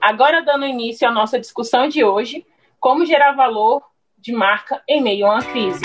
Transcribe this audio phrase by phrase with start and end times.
[0.00, 2.46] Agora, dando início à nossa discussão de hoje,
[2.80, 3.82] como gerar valor
[4.16, 5.84] de marca em meio a uma crise.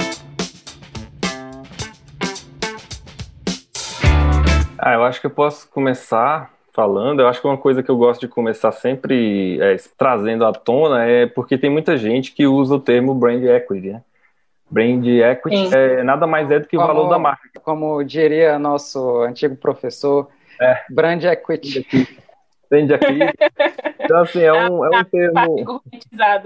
[4.78, 7.22] Ah, eu acho que eu posso começar falando.
[7.22, 11.06] Eu acho que uma coisa que eu gosto de começar sempre é, trazendo à tona
[11.06, 14.02] é porque tem muita gente que usa o termo brand equity, né?
[14.70, 17.60] Brand equity é, nada mais é do que o valor da marca.
[17.62, 20.28] Como diria nosso antigo professor,
[20.60, 20.82] é.
[20.90, 21.88] Brand equity.
[22.74, 23.20] Brand equity.
[24.00, 25.82] Então, assim, é um, é um termo.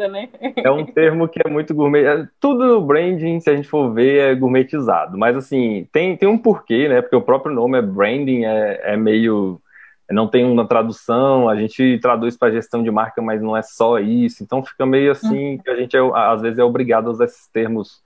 [0.09, 0.29] né?
[0.57, 2.03] É um termo que é muito gourmet.
[2.03, 5.17] É, tudo no branding, se a gente for ver, é gourmetizado.
[5.17, 7.01] Mas, assim, tem, tem um porquê, né?
[7.01, 9.61] Porque o próprio nome é branding, é, é meio.
[10.09, 13.99] Não tem uma tradução, a gente traduz para gestão de marca, mas não é só
[13.99, 14.43] isso.
[14.43, 15.57] Então fica meio assim uhum.
[15.57, 18.01] que a gente, é, às vezes, é obrigado a usar esses termos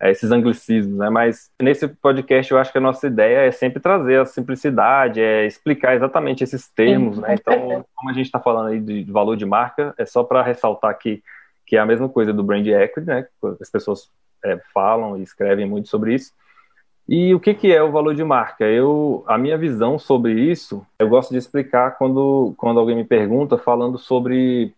[0.00, 1.10] é, esses anglicismos, né?
[1.10, 5.46] Mas nesse podcast eu acho que a nossa ideia é sempre trazer a simplicidade, é
[5.46, 7.34] explicar exatamente esses termos, né?
[7.34, 10.96] Então, como a gente está falando aí de valor de marca, é só para ressaltar
[10.98, 11.22] que,
[11.66, 13.26] que é a mesma coisa do brand equity, né?
[13.60, 14.08] As pessoas
[14.44, 16.32] é, falam e escrevem muito sobre isso.
[17.08, 18.64] E o que, que é o valor de marca?
[18.66, 23.56] Eu, a minha visão sobre isso, eu gosto de explicar quando, quando alguém me pergunta
[23.56, 24.74] falando sobre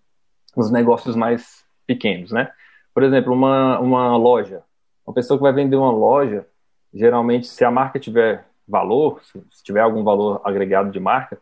[0.56, 2.50] os negócios mais pequenos, né?
[2.94, 4.62] Por exemplo, uma, uma loja.
[5.10, 6.46] Uma pessoa que vai vender uma loja,
[6.94, 11.36] geralmente, se a marca tiver valor, se tiver algum valor agregado de marca,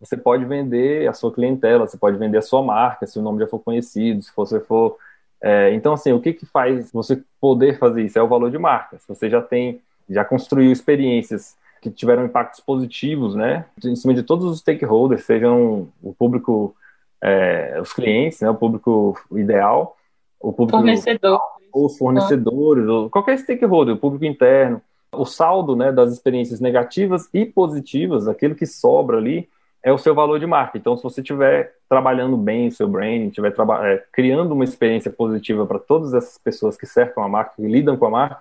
[0.00, 3.38] você pode vender a sua clientela, você pode vender a sua marca, se o nome
[3.38, 4.96] já for conhecido, se você for.
[5.40, 8.18] É, então, assim, o que, que faz você poder fazer isso?
[8.18, 8.98] É o valor de marca.
[8.98, 9.80] Se você já tem,
[10.10, 15.88] já construiu experiências que tiveram impactos positivos, né, em cima de todos os stakeholders, sejam
[16.02, 16.74] o público,
[17.22, 19.96] é, os clientes, né, o público ideal,
[20.42, 21.40] o público fornecedor
[21.72, 24.80] os fornecedores, ou qualquer stakeholder, o público interno,
[25.10, 29.48] o saldo né, das experiências negativas e positivas, aquilo que sobra ali,
[29.82, 30.78] é o seu valor de marca.
[30.78, 35.66] Então, se você estiver trabalhando bem o seu branding, estiver é, criando uma experiência positiva
[35.66, 38.38] para todas essas pessoas que cercam a marca, que lidam com a marca,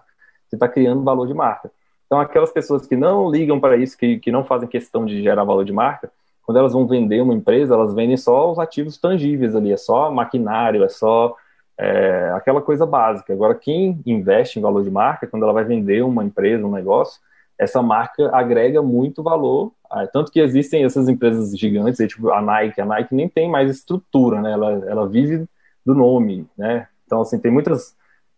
[0.47, 1.71] você está criando valor de marca.
[2.05, 5.43] Então, aquelas pessoas que não ligam para isso, que, que não fazem questão de gerar
[5.43, 6.11] valor de marca,
[6.45, 10.11] quando elas vão vender uma empresa, elas vendem só os ativos tangíveis ali, é só
[10.11, 11.35] maquinário, é só
[11.81, 13.33] é, aquela coisa básica.
[13.33, 17.19] Agora, quem investe em valor de marca, quando ela vai vender uma empresa, um negócio,
[17.57, 19.71] essa marca agrega muito valor.
[19.89, 22.79] Ah, tanto que existem essas empresas gigantes, tipo a Nike.
[22.79, 24.51] A Nike nem tem mais estrutura, né?
[24.51, 25.47] Ela, ela vive
[25.83, 26.87] do nome, né?
[27.05, 27.95] Então, assim, tem muitas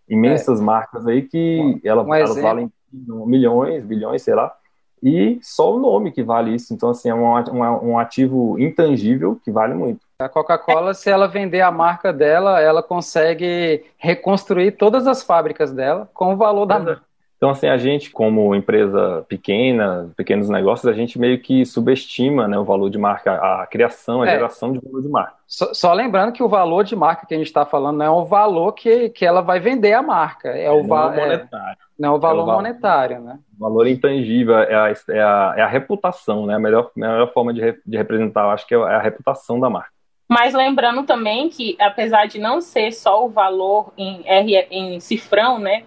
[0.08, 0.64] imensas é.
[0.64, 4.56] marcas aí que ela, um elas valem milhões, bilhões, sei lá,
[5.02, 6.74] e só o nome que vale isso.
[6.74, 10.03] Então, assim, é um, um ativo intangível que vale muito.
[10.20, 16.10] A Coca-Cola, se ela vender a marca dela, ela consegue reconstruir todas as fábricas dela
[16.14, 17.14] com o valor da marca.
[17.44, 22.58] Então, assim, a gente, como empresa pequena, pequenos negócios, a gente meio que subestima né,
[22.58, 24.32] o valor de marca, a criação, a é.
[24.32, 25.34] geração de valor de marca.
[25.46, 28.10] Só, só, lembrando que o valor de marca que a gente está falando não é
[28.10, 31.74] o valor que, que ela vai vender a marca, é, é o valor monetário.
[31.74, 33.40] É, não é o valor, é o valor monetário, né?
[33.58, 36.56] O valor intangível é a, é a, é a reputação, né?
[36.56, 39.70] A melhor, melhor forma de, re, de representar, eu acho que é a reputação da
[39.70, 39.92] marca.
[40.34, 45.60] Mas lembrando também que, apesar de não ser só o valor em, R, em cifrão,
[45.60, 45.84] né?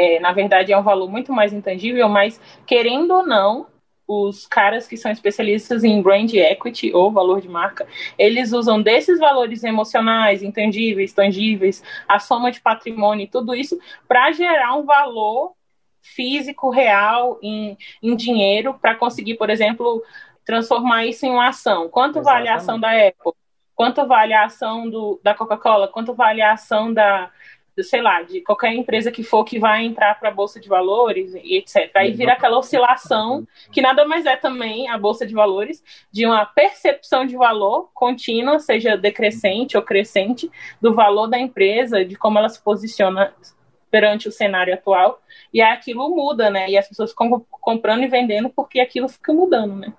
[0.00, 3.66] é, na verdade é um valor muito mais intangível, mas querendo ou não,
[4.08, 7.86] os caras que são especialistas em brand equity ou valor de marca,
[8.18, 14.32] eles usam desses valores emocionais, intangíveis, tangíveis, a soma de patrimônio e tudo isso para
[14.32, 15.52] gerar um valor
[16.02, 20.02] físico real em, em dinheiro para conseguir, por exemplo,
[20.44, 21.88] transformar isso em uma ação.
[21.88, 22.24] Quanto Exatamente.
[22.24, 23.39] vale a ação da Apple?
[23.80, 25.88] Quanto vale a ação do, da Coca-Cola?
[25.88, 27.30] Quanto vale a ação da,
[27.82, 31.32] sei lá, de qualquer empresa que for que vai entrar para a bolsa de valores
[31.34, 31.90] e etc.
[31.94, 35.82] Aí vira aquela oscilação que nada mais é também a bolsa de valores
[36.12, 42.16] de uma percepção de valor contínua, seja decrescente ou crescente, do valor da empresa, de
[42.16, 43.32] como ela se posiciona
[43.90, 45.22] perante o cenário atual.
[45.54, 46.68] E aquilo muda, né?
[46.68, 49.94] E as pessoas ficam comprando e vendendo porque aquilo fica mudando, né?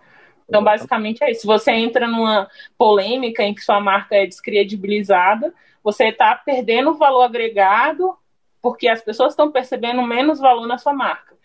[0.51, 1.42] Então, basicamente é isso.
[1.42, 7.21] Se você entra numa polêmica em que sua marca é descredibilizada, você está perdendo valor
[7.21, 8.18] agregado
[8.62, 11.38] porque as pessoas estão percebendo menos valor na sua marca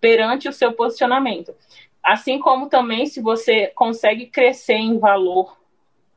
[0.00, 1.54] perante o seu posicionamento.
[2.02, 5.56] Assim como também se você consegue crescer em valor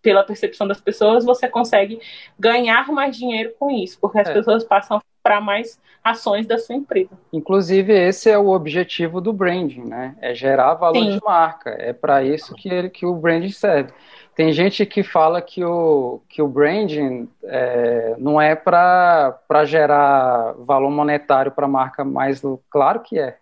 [0.01, 2.01] pela percepção das pessoas, você consegue
[2.39, 4.33] ganhar mais dinheiro com isso, porque as é.
[4.33, 7.11] pessoas passam para mais ações da sua empresa.
[7.31, 10.15] Inclusive, esse é o objetivo do branding, né?
[10.19, 11.11] É gerar valor Sim.
[11.11, 11.69] de marca.
[11.79, 13.93] É para isso que, ele, que o branding serve.
[14.35, 20.91] Tem gente que fala que o, que o branding é, não é para gerar valor
[20.91, 23.37] monetário para a marca, mas claro que é.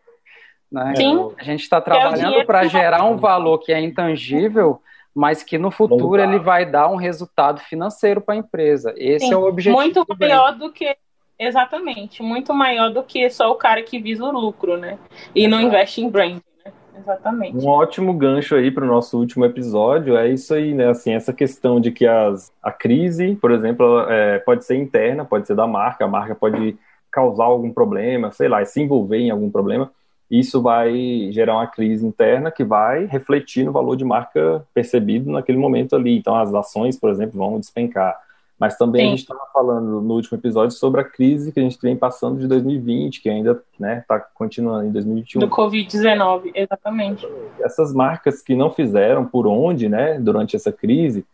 [0.72, 0.94] Né?
[0.96, 1.34] Sim.
[1.38, 4.82] A gente está é trabalhando é para gerar um valor que é intangível,
[5.16, 8.94] mas que no futuro ele vai dar um resultado financeiro para a empresa.
[8.98, 9.34] Esse Sim.
[9.34, 9.82] é o objetivo.
[9.82, 10.96] Muito maior do que
[11.38, 14.98] Exatamente, muito maior do que só o cara que visa o lucro, né?
[15.34, 16.72] E não investe em brand, né?
[16.98, 17.58] Exatamente.
[17.58, 20.90] Um ótimo gancho aí para o nosso último episódio é isso aí, né?
[20.90, 25.48] Assim, essa questão de que as, a crise, por exemplo, é, pode ser interna, pode
[25.48, 26.78] ser da marca, a marca pode
[27.12, 29.92] causar algum problema, sei lá, se envolver em algum problema.
[30.30, 35.58] Isso vai gerar uma crise interna que vai refletir no valor de marca percebido naquele
[35.58, 36.18] momento ali.
[36.18, 38.18] Então, as ações, por exemplo, vão despencar
[38.62, 39.08] mas também Sim.
[39.08, 42.40] a gente estava falando no último episódio sobre a crise que a gente vem passando
[42.40, 45.40] de 2020, que ainda está né, tá continuando em 2021.
[45.40, 47.28] Do Covid-19, exatamente.
[47.60, 51.26] Essas marcas que não fizeram por onde, né, durante essa crise,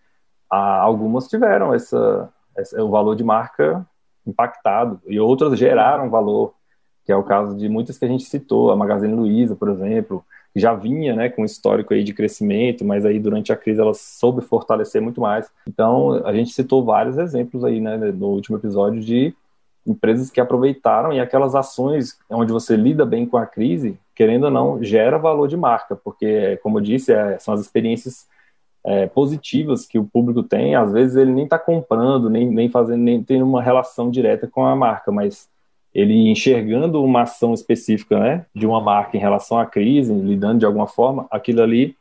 [0.50, 3.86] algumas tiveram essa, essa, o valor de marca
[4.26, 6.54] impactado e outras geraram valor,
[7.04, 10.24] que é o caso de muitas que a gente citou, a Magazine Luiza, por exemplo,
[10.56, 13.94] já vinha né, com um histórico aí de crescimento, mas aí durante a crise ela
[13.94, 15.50] soube fortalecer muito mais.
[15.68, 19.34] Então, a gente citou vários exemplos aí né, no último episódio de
[19.86, 24.52] empresas que aproveitaram e aquelas ações onde você lida bem com a crise, querendo ou
[24.52, 28.28] não, gera valor de marca, porque, como eu disse, é, são as experiências
[28.84, 30.76] é, positivas que o público tem.
[30.76, 34.66] Às vezes ele nem está comprando, nem, nem fazendo, nem tem uma relação direta com
[34.66, 35.50] a marca, mas
[35.98, 40.66] ele enxergando uma ação específica né, de uma marca em relação à crise, lidando de
[40.66, 41.98] alguma forma, aquilo ali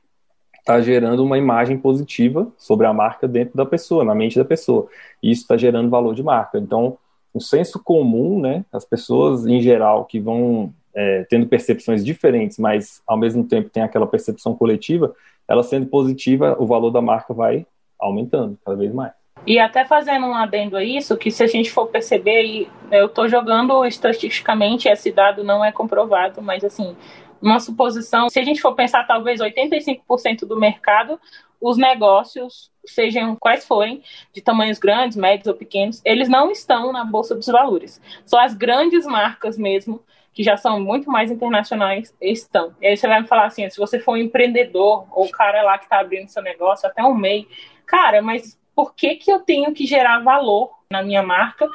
[0.58, 4.86] está gerando uma imagem positiva sobre a marca dentro da pessoa, na mente da pessoa.
[5.22, 6.58] E isso está gerando valor de marca.
[6.58, 6.98] Então,
[7.32, 13.00] o senso comum, né, as pessoas em geral que vão é, tendo percepções diferentes, mas
[13.06, 15.14] ao mesmo tempo tem aquela percepção coletiva,
[15.48, 17.66] ela sendo positiva, o valor da marca vai
[17.98, 19.12] aumentando cada vez mais.
[19.46, 23.06] E até fazendo um adendo a isso, que se a gente for perceber, e eu
[23.06, 26.96] estou jogando estatisticamente, esse dado não é comprovado, mas assim,
[27.40, 31.20] uma suposição, se a gente for pensar talvez 85% do mercado,
[31.60, 34.02] os negócios, sejam quais forem,
[34.32, 38.00] de tamanhos grandes, médios ou pequenos, eles não estão na Bolsa dos Valores.
[38.24, 40.02] Só as grandes marcas mesmo,
[40.32, 42.74] que já são muito mais internacionais, estão.
[42.80, 45.62] E aí você vai me falar assim, se você for um empreendedor, ou o cara
[45.62, 47.48] lá que está abrindo seu negócio, até um MEI,
[47.86, 51.66] cara, mas por que, que eu tenho que gerar valor na minha marca,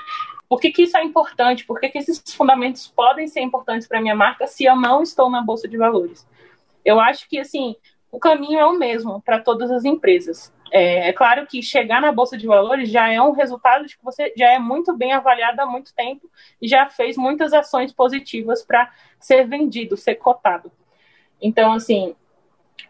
[0.47, 3.97] por que, que isso é importante, por que, que esses fundamentos podem ser importantes para
[3.97, 6.27] a minha marca se eu não estou na Bolsa de Valores.
[6.85, 7.75] Eu acho que, assim,
[8.11, 10.53] o caminho é o mesmo para todas as empresas.
[10.71, 14.03] É, é, claro que chegar na Bolsa de Valores já é um resultado de que
[14.03, 16.29] você já é muito bem avaliado há muito tempo
[16.61, 20.71] e já fez muitas ações positivas para ser vendido, ser cotado.
[21.41, 22.15] Então, assim,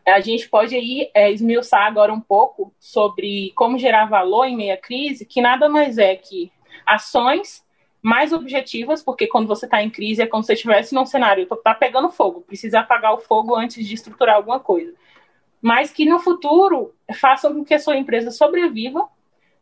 [0.05, 4.77] a gente pode aí é, esmiuçar agora um pouco sobre como gerar valor em meia
[4.77, 6.51] crise, que nada mais é que
[6.85, 7.65] ações
[8.01, 11.43] mais objetivas, porque quando você está em crise é como se você estivesse num cenário,
[11.43, 14.93] está pegando fogo, precisa apagar o fogo antes de estruturar alguma coisa.
[15.61, 19.07] Mas que no futuro façam com que a sua empresa sobreviva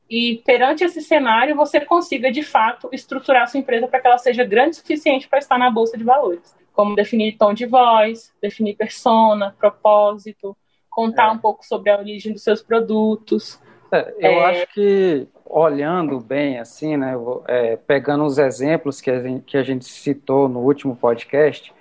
[0.10, 4.18] e perante esse cenário você consiga de fato estruturar a sua empresa para que ela
[4.18, 8.34] seja grande o suficiente para estar na bolsa de valores como definir tom de voz,
[8.42, 10.56] definir persona, propósito,
[10.90, 11.32] contar é.
[11.32, 13.60] um pouco sobre a origem dos seus produtos.
[13.92, 14.46] É, eu é...
[14.46, 17.16] acho que olhando bem assim, né,
[17.50, 21.74] é, pegando os exemplos que a, gente, que a gente citou no último podcast,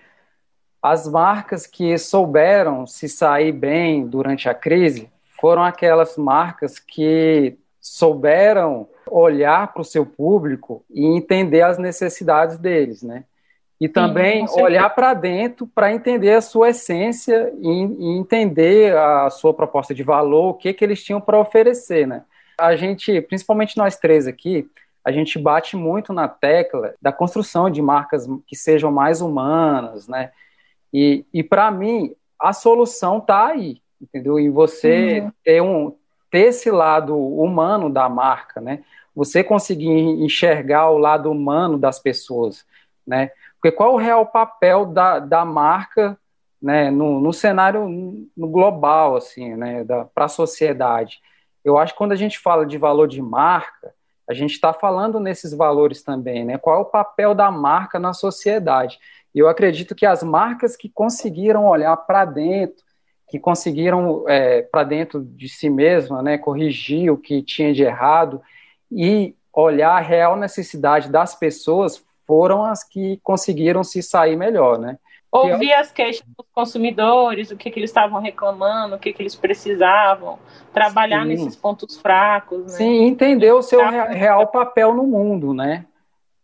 [0.82, 5.08] as marcas que souberam se sair bem durante a crise
[5.40, 13.00] foram aquelas marcas que souberam olhar para o seu público e entender as necessidades deles,
[13.00, 13.22] né?
[13.80, 19.30] E também Sim, olhar para dentro para entender a sua essência e, e, entender a
[19.30, 22.24] sua proposta de valor, o que, que eles tinham para oferecer, né?
[22.58, 24.68] A gente, principalmente nós três aqui,
[25.04, 30.32] a gente bate muito na tecla da construção de marcas que sejam mais humanas, né?
[30.92, 34.40] E, e para mim, a solução está aí, entendeu?
[34.40, 35.32] E você uhum.
[35.44, 35.94] ter, um,
[36.30, 38.82] ter esse lado humano da marca, né?
[39.14, 42.64] Você conseguir enxergar o lado humano das pessoas,
[43.06, 43.30] né?
[43.60, 46.18] Porque qual o real papel da, da marca
[46.60, 47.88] né, no, no cenário
[48.36, 49.84] no global, assim, né,
[50.14, 51.20] para a sociedade?
[51.64, 53.92] Eu acho que quando a gente fala de valor de marca,
[54.28, 56.58] a gente está falando nesses valores também, né?
[56.58, 58.98] Qual é o papel da marca na sociedade?
[59.34, 62.88] E eu acredito que as marcas que conseguiram olhar para dentro
[63.28, 68.40] que conseguiram é, para dentro de si mesma, né, corrigir o que tinha de errado
[68.90, 74.98] e olhar a real necessidade das pessoas foram as que conseguiram se sair melhor, né?
[75.32, 79.34] Ouvir as queixas dos consumidores, o que, que eles estavam reclamando, o que, que eles
[79.34, 80.38] precisavam,
[80.72, 81.28] trabalhar Sim.
[81.28, 82.64] nesses pontos fracos.
[82.64, 82.68] Né?
[82.68, 85.86] Sim, entender o seu real papel no mundo, né?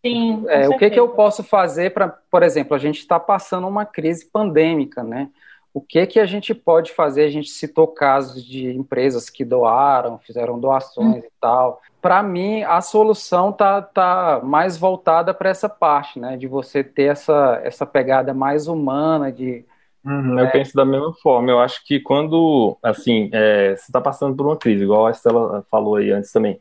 [0.05, 0.45] Sim.
[0.49, 3.87] É, o que, que eu posso fazer para, por exemplo, a gente está passando uma
[3.87, 5.29] crise pandêmica, né?
[5.75, 7.25] O que que a gente pode fazer?
[7.25, 11.27] A gente citou casos de empresas que doaram, fizeram doações hum.
[11.27, 11.83] e tal.
[12.01, 16.37] Para mim, a solução tá, tá mais voltada para essa parte, né?
[16.37, 19.65] De você ter essa, essa pegada mais humana, de
[20.05, 21.51] Uhum, Eu penso da mesma forma.
[21.51, 25.65] Eu acho que quando, assim, é, você está passando por uma crise, igual a Estela
[25.71, 26.61] falou aí antes também,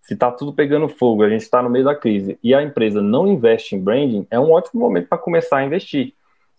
[0.00, 3.02] se está tudo pegando fogo, a gente está no meio da crise e a empresa
[3.02, 6.14] não investe em branding, é um ótimo momento para começar a investir.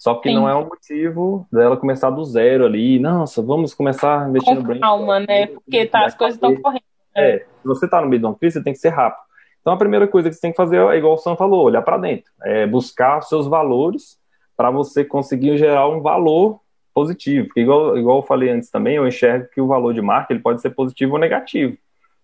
[0.06, 0.36] Só que Sim.
[0.36, 4.80] não é um motivo dela começar do zero ali, nossa, vamos começar a investir Com.
[4.80, 5.48] Calma, né?
[5.48, 6.84] Porque tá, as coisas estão correndo.
[7.16, 7.30] Né?
[7.30, 9.24] É, se você está no meio de uma crise, você tem que ser rápido.
[9.60, 11.82] Então a primeira coisa que você tem que fazer é igual o Sam falou, olhar
[11.82, 14.20] para dentro, é buscar os seus valores
[14.56, 16.60] para você conseguir gerar um valor
[16.94, 17.48] positivo.
[17.48, 20.40] Porque igual, igual eu falei antes também, eu enxergo que o valor de marca ele
[20.40, 21.76] pode ser positivo ou negativo.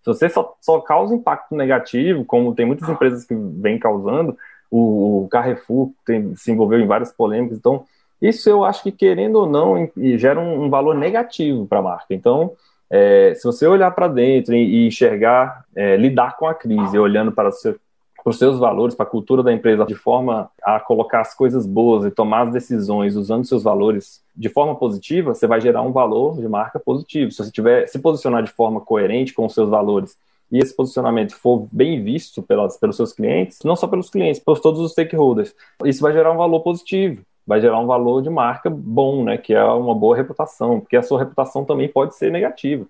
[0.04, 4.38] Se você só, só causa impacto negativo, como tem muitas empresas que vêm causando,
[4.72, 7.84] o, Carrefour tem, se envolveu em várias polêmicas, então
[8.22, 12.14] isso eu acho que, querendo ou não, gera um, um valor negativo para a marca.
[12.14, 12.52] Então,
[12.90, 17.32] é, se você olhar para dentro e, e enxergar, é, lidar com a crise, olhando
[17.32, 17.76] para seu,
[18.24, 21.66] para os seus valores, para a cultura da empresa, de forma a colocar as coisas
[21.66, 25.92] boas e tomar as decisões usando seus valores de forma positiva, você vai gerar um
[25.92, 27.32] valor de marca positivo.
[27.32, 30.16] Se você tiver se posicionar de forma coerente com os seus valores
[30.52, 34.60] e esse posicionamento for bem visto pelas, pelos seus clientes, não só pelos clientes, por
[34.60, 35.56] todos os stakeholders,
[35.86, 39.54] isso vai gerar um valor positivo, vai gerar um valor de marca bom, né, que
[39.54, 42.86] é uma boa reputação, porque a sua reputação também pode ser negativa.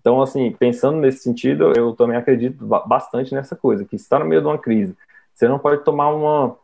[0.00, 4.42] Então, assim, pensando nesse sentido, eu também acredito bastante nessa coisa, que está no meio
[4.42, 4.94] de uma crise,
[5.32, 6.56] você não pode tomar uma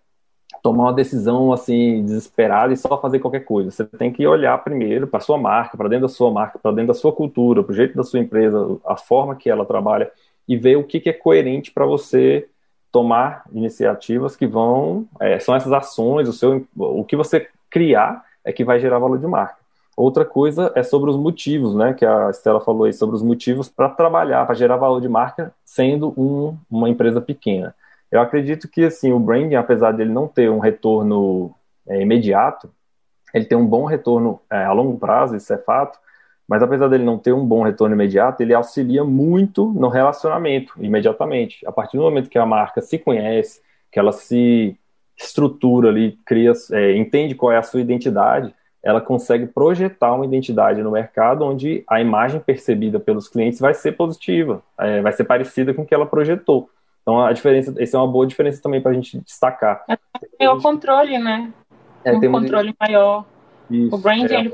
[0.62, 3.70] tomar uma decisão assim desesperada e só fazer qualquer coisa.
[3.70, 6.88] Você tem que olhar primeiro para sua marca, para dentro da sua marca, para dentro
[6.88, 10.10] da sua cultura, para o jeito da sua empresa, a forma que ela trabalha
[10.48, 12.48] e ver o que, que é coerente para você
[12.92, 18.52] tomar iniciativas que vão é, são essas ações, o seu o que você criar é
[18.52, 19.60] que vai gerar valor de marca.
[19.96, 21.92] Outra coisa é sobre os motivos, né?
[21.92, 25.52] Que a Estela falou aí, sobre os motivos para trabalhar, para gerar valor de marca,
[25.64, 27.74] sendo um, uma empresa pequena.
[28.10, 31.54] Eu acredito que assim o branding, apesar de ele não ter um retorno
[31.86, 32.70] é, imediato,
[33.32, 35.98] ele tem um bom retorno é, a longo prazo, isso é fato.
[36.50, 41.64] Mas apesar dele não ter um bom retorno imediato, ele auxilia muito no relacionamento imediatamente.
[41.64, 44.76] A partir do momento que a marca se conhece, que ela se
[45.16, 48.52] estrutura ali, cria, é, entende qual é a sua identidade,
[48.82, 53.92] ela consegue projetar uma identidade no mercado onde a imagem percebida pelos clientes vai ser
[53.92, 56.68] positiva, é, vai ser parecida com o que ela projetou.
[57.02, 59.84] Então a diferença, essa é uma boa diferença também para a gente destacar.
[60.36, 61.52] É o controle, né?
[62.04, 63.24] É, um controle maior.
[63.70, 64.40] Isso, o branding é.
[64.40, 64.50] ele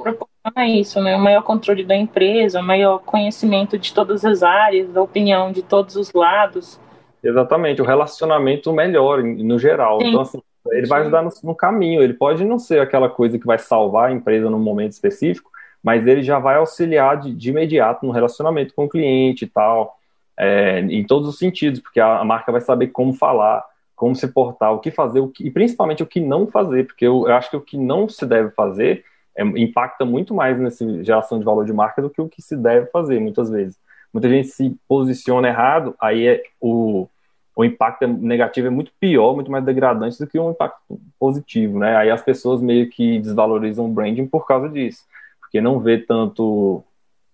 [0.46, 1.16] proporciona isso, né?
[1.16, 5.62] O maior controle da empresa, o maior conhecimento de todas as áreas, da opinião de
[5.62, 6.80] todos os lados.
[7.22, 10.00] Exatamente, o relacionamento melhor no geral.
[10.00, 10.08] Sim.
[10.08, 12.02] Então assim, ele vai ajudar no, no, caminho.
[12.02, 15.50] Ele pode não ser aquela coisa que vai salvar a empresa num momento específico,
[15.82, 19.98] mas ele já vai auxiliar de, de imediato no relacionamento com o cliente e tal,
[20.38, 24.28] é, em todos os sentidos, porque a, a, marca vai saber como falar, como se
[24.28, 27.34] portar, o que fazer, o que, e principalmente o que não fazer, porque eu, eu
[27.34, 29.04] acho que o que não se deve fazer
[29.36, 32.56] é, impacta muito mais nessa geração de valor de marca do que o que se
[32.56, 33.78] deve fazer, muitas vezes.
[34.12, 37.08] Muita gente se posiciona errado, aí é o
[37.56, 40.78] o impacto negativo é muito pior, muito mais degradante do que um impacto
[41.18, 41.96] positivo, né?
[41.96, 45.04] Aí as pessoas meio que desvalorizam o branding por causa disso,
[45.40, 46.84] porque não vê tanto,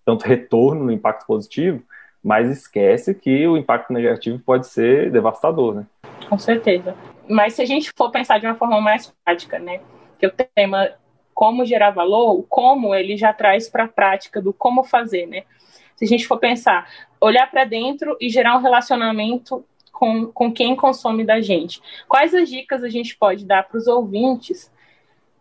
[0.05, 1.83] tanto retorno no impacto positivo,
[2.23, 5.87] mas esquece que o impacto negativo pode ser devastador, né?
[6.29, 6.95] Com certeza.
[7.29, 9.81] Mas se a gente for pensar de uma forma mais prática, né?
[10.21, 10.89] Que o tema
[11.35, 15.45] como gerar valor, o como ele já traz para a prática do como fazer, né?
[15.97, 16.89] Se a gente for pensar,
[17.21, 21.81] olhar para dentro e gerar um relacionamento com, com quem consome da gente.
[22.09, 24.73] Quais as dicas a gente pode dar para os ouvintes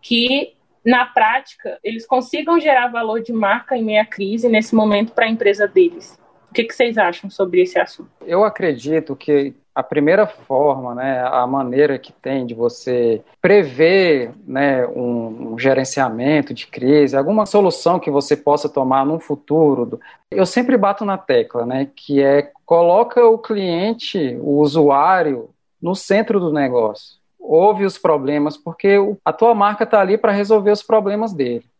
[0.02, 0.54] que,
[0.86, 5.30] na prática, eles consigam gerar valor de marca em meia crise nesse momento para a
[5.30, 6.21] empresa deles?
[6.52, 8.10] O que, que vocês acham sobre esse assunto?
[8.26, 14.86] Eu acredito que a primeira forma, né, a maneira que tem de você prever né,
[14.86, 19.98] um, um, gerenciamento de crise, alguma solução que você possa tomar no futuro,
[20.30, 26.38] eu sempre bato na tecla, né, que é coloca o cliente, o usuário, no centro
[26.38, 27.16] do negócio.
[27.40, 31.71] Ouve os problemas, porque a tua marca está ali para resolver os problemas dele.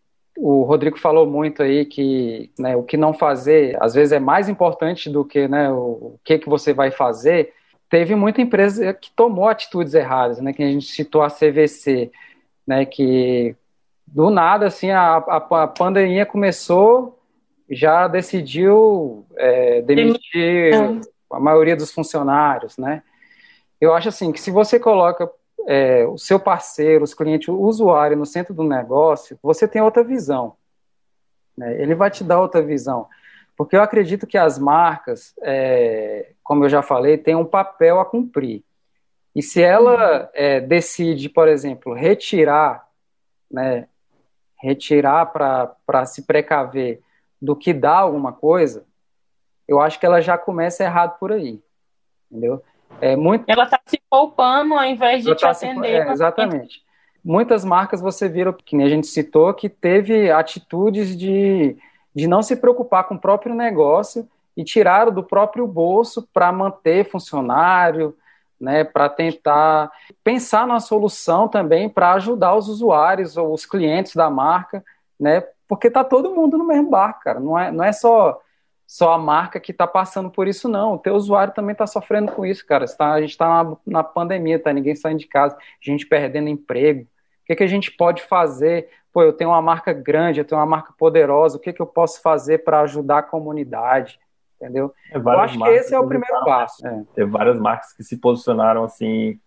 [0.44, 4.50] O Rodrigo falou muito aí que né, o que não fazer, às vezes é mais
[4.50, 5.76] importante do que né, o,
[6.16, 7.54] o que, que você vai fazer.
[7.88, 10.52] Teve muita empresa que tomou atitudes erradas, né?
[10.52, 12.12] Que a gente citou a CVC,
[12.66, 12.86] né?
[12.86, 13.56] Que
[14.08, 17.20] do nada, assim, a, a, a pandemia começou,
[17.70, 20.74] já decidiu é, demitir
[21.32, 23.04] a maioria dos funcionários, né?
[23.80, 25.30] Eu acho assim que se você coloca
[25.68, 30.04] é, o seu parceiro, os clientes, o usuário no centro do negócio, você tem outra
[30.04, 30.56] visão.
[31.58, 31.82] Né?
[31.82, 33.08] Ele vai te dar outra visão.
[33.56, 38.06] Porque eu acredito que as marcas, é, como eu já falei, têm um papel a
[38.06, 38.64] cumprir.
[39.36, 42.88] E se ela é, decide, por exemplo, retirar,
[43.50, 43.88] né,
[44.62, 47.02] retirar para se precaver
[47.42, 48.86] do que dá alguma coisa,
[49.68, 51.62] eu acho que ela já começa errado por aí.
[52.30, 52.64] Entendeu?
[53.00, 53.46] É muito...
[53.48, 56.04] Ela está se poupando ao invés de ela te tá atender.
[56.04, 56.10] Se...
[56.10, 56.82] É, exatamente.
[57.24, 61.78] Muitas marcas você viram, que nem a gente citou, que teve atitudes de,
[62.16, 67.10] de não se preocupar com o próprio negócio e tiraram do próprio bolso para manter
[67.10, 68.16] funcionário,
[68.60, 69.92] né, para tentar
[70.24, 74.84] pensar na solução também para ajudar os usuários ou os clientes da marca,
[75.20, 77.40] né, porque tá todo mundo no mesmo barco, cara.
[77.40, 78.40] Não é, não é só
[78.92, 80.96] só a marca que está passando por isso, não.
[80.96, 82.86] O teu usuário também está sofrendo com isso, cara.
[82.86, 84.74] Tá, a gente está na, na, pandemia, tá?
[84.74, 87.04] Ninguém saindo de casa, gente perdendo emprego.
[87.04, 87.08] O
[87.46, 88.90] que, que a gente pode fazer?
[89.14, 91.86] Pô, eu tenho uma marca grande, eu tenho uma marca poderosa, o que, que eu
[91.86, 94.20] posso fazer para ajudar a comunidade?
[94.58, 94.94] Entendeu?
[95.10, 96.86] eu acho que esse é o primeiro passo.
[96.86, 97.04] É.
[97.16, 99.40] Tem várias marcas que se posicionaram assim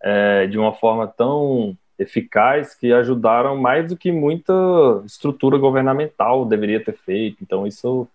[0.00, 4.52] é, de uma forma tão eficaz que ajudaram mais do que muita
[5.04, 7.38] estrutura governamental deveria ter feito.
[7.42, 8.08] Então, isso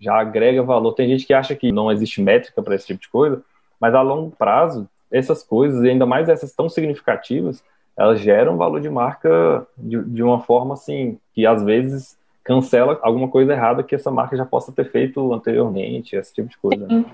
[0.00, 0.94] já agrega valor.
[0.94, 3.42] Tem gente que acha que não existe métrica para esse tipo de coisa,
[3.78, 7.62] mas a longo prazo, essas coisas, e ainda mais essas tão significativas,
[7.96, 13.28] elas geram valor de marca de, de uma forma assim, que às vezes cancela alguma
[13.28, 16.86] coisa errada que essa marca já possa ter feito anteriormente, esse tipo de coisa.
[16.86, 17.04] Né?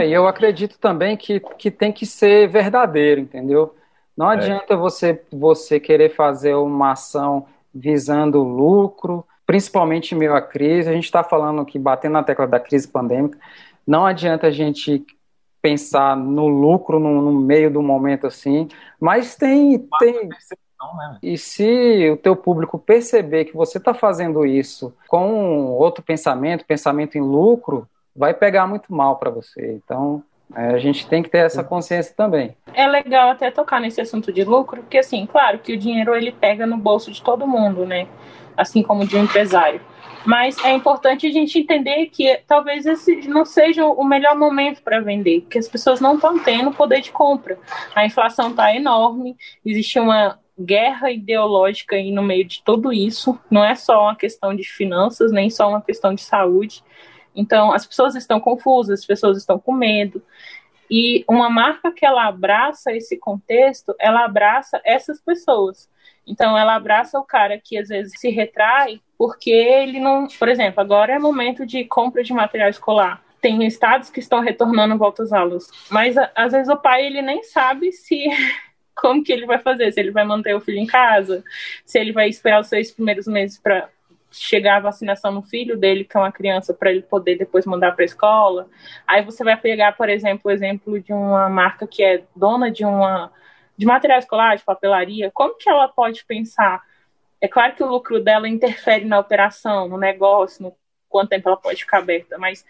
[0.00, 3.74] É, e eu acredito também que, que tem que ser verdadeiro, entendeu?
[4.16, 4.36] Não é.
[4.36, 4.76] adianta é.
[4.76, 10.88] você, você querer fazer uma ação visando lucro, principalmente em meio à crise.
[10.88, 13.36] A gente está falando aqui, batendo na tecla da crise pandêmica.
[13.84, 15.04] Não adianta a gente
[15.60, 18.68] pensar no lucro no, no meio do momento assim,
[19.00, 19.88] mas tem.
[19.98, 21.18] tem né?
[21.20, 27.18] E se o teu público perceber que você está fazendo isso com outro pensamento, pensamento
[27.18, 29.80] em lucro, vai pegar muito mal para você.
[29.84, 30.22] Então,
[30.54, 32.56] é, a gente tem que ter essa consciência também.
[32.72, 36.30] É legal até tocar nesse assunto de lucro, porque assim, claro que o dinheiro ele
[36.30, 38.06] pega no bolso de todo mundo, né?
[38.56, 39.80] Assim como de um empresário.
[40.24, 45.00] Mas é importante a gente entender que talvez esse não seja o melhor momento para
[45.00, 47.58] vender, porque as pessoas não estão tendo poder de compra.
[47.94, 53.38] A inflação está enorme, existe uma guerra ideológica aí no meio de tudo isso.
[53.50, 56.84] Não é só uma questão de finanças, nem só uma questão de saúde.
[57.34, 60.22] Então, as pessoas estão confusas, as pessoas estão com medo.
[60.90, 65.88] E uma marca que ela abraça esse contexto, ela abraça essas pessoas.
[66.30, 70.80] Então ela abraça o cara que às vezes se retrai porque ele não, por exemplo,
[70.80, 73.20] agora é momento de compra de material escolar.
[73.40, 77.42] Tem estados que estão retornando volta às aulas, mas às vezes o pai ele nem
[77.42, 78.26] sabe se
[78.94, 81.42] como que ele vai fazer, se ele vai manter o filho em casa,
[81.84, 83.88] se ele vai esperar os seis primeiros meses para
[84.30, 87.92] chegar a vacinação no filho dele, que é uma criança, para ele poder depois mandar
[87.96, 88.68] para a escola.
[89.04, 92.84] Aí você vai pegar, por exemplo, o exemplo de uma marca que é dona de
[92.84, 93.32] uma
[93.80, 96.82] de material escolar, de papelaria, como que ela pode pensar?
[97.40, 100.76] É claro que o lucro dela interfere na operação, no negócio, no
[101.08, 102.62] quanto tempo ela pode ficar aberta, mas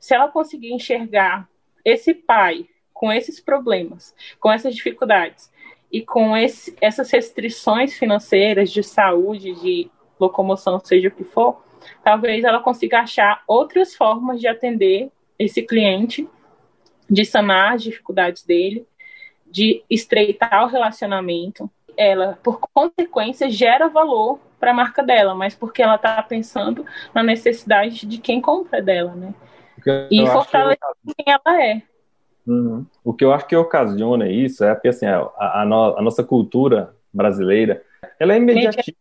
[0.00, 1.48] se ela conseguir enxergar
[1.84, 5.48] esse pai com esses problemas, com essas dificuldades
[5.92, 11.62] e com esse, essas restrições financeiras de saúde, de locomoção, seja o que for,
[12.02, 16.28] talvez ela consiga achar outras formas de atender esse cliente,
[17.08, 18.84] de sanar as dificuldades dele
[19.50, 25.82] de estreitar o relacionamento, ela, por consequência, gera valor para a marca dela, mas porque
[25.82, 26.84] ela está pensando
[27.14, 29.34] na necessidade de quem compra dela, né?
[30.10, 31.14] E fortalece que...
[31.14, 31.82] quem ela é.
[32.46, 32.86] Uhum.
[33.04, 36.24] O que eu acho que ocasiona isso é porque assim, a, a, no, a nossa
[36.24, 37.82] cultura brasileira
[38.18, 38.92] ela é imediatista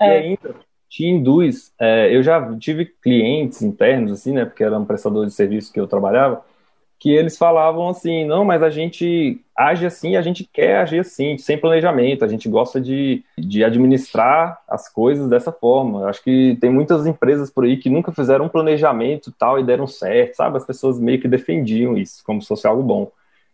[0.00, 0.06] é.
[0.06, 0.54] e ainda
[0.88, 1.72] te induz.
[1.78, 4.44] É, eu já tive clientes internos, assim, né?
[4.44, 6.44] Porque era um prestador de serviço que eu trabalhava,
[6.98, 11.38] que eles falavam assim, não, mas a gente age assim, a gente quer agir assim,
[11.38, 16.00] sem planejamento, a gente gosta de, de administrar as coisas dessa forma.
[16.00, 19.64] Eu acho que tem muitas empresas por aí que nunca fizeram um planejamento tal e
[19.64, 20.56] deram certo, sabe?
[20.56, 23.12] As pessoas meio que defendiam isso como se fosse algo bom.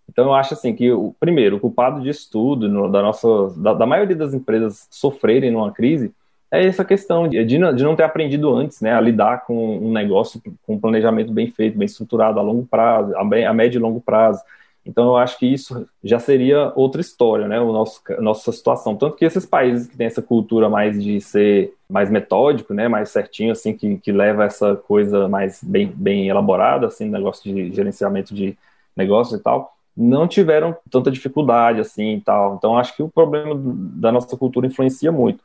[0.08, 3.74] Então eu acho assim que o primeiro, o culpado disso tudo, no, da nossa, da,
[3.74, 6.14] da maioria das empresas sofrerem numa crise,
[6.60, 10.40] é essa questão de, de, não, ter aprendido antes, né, a lidar com um negócio
[10.66, 14.00] com um planejamento bem feito, bem estruturado, a longo prazo, a, a médio e longo
[14.00, 14.40] prazo.
[14.86, 17.58] Então, eu acho que isso já seria outra história, né?
[17.58, 18.94] O nosso, nossa situação.
[18.94, 22.86] Tanto que esses países que têm essa cultura mais de ser mais metódico, né?
[22.86, 27.72] Mais certinho, assim, que, que leva essa coisa mais bem, bem elaborada, assim, negócio de
[27.72, 28.58] gerenciamento de
[28.94, 32.56] negócios e tal, não tiveram tanta dificuldade, assim, e tal.
[32.56, 35.42] Então, acho que o problema da nossa cultura influencia muito.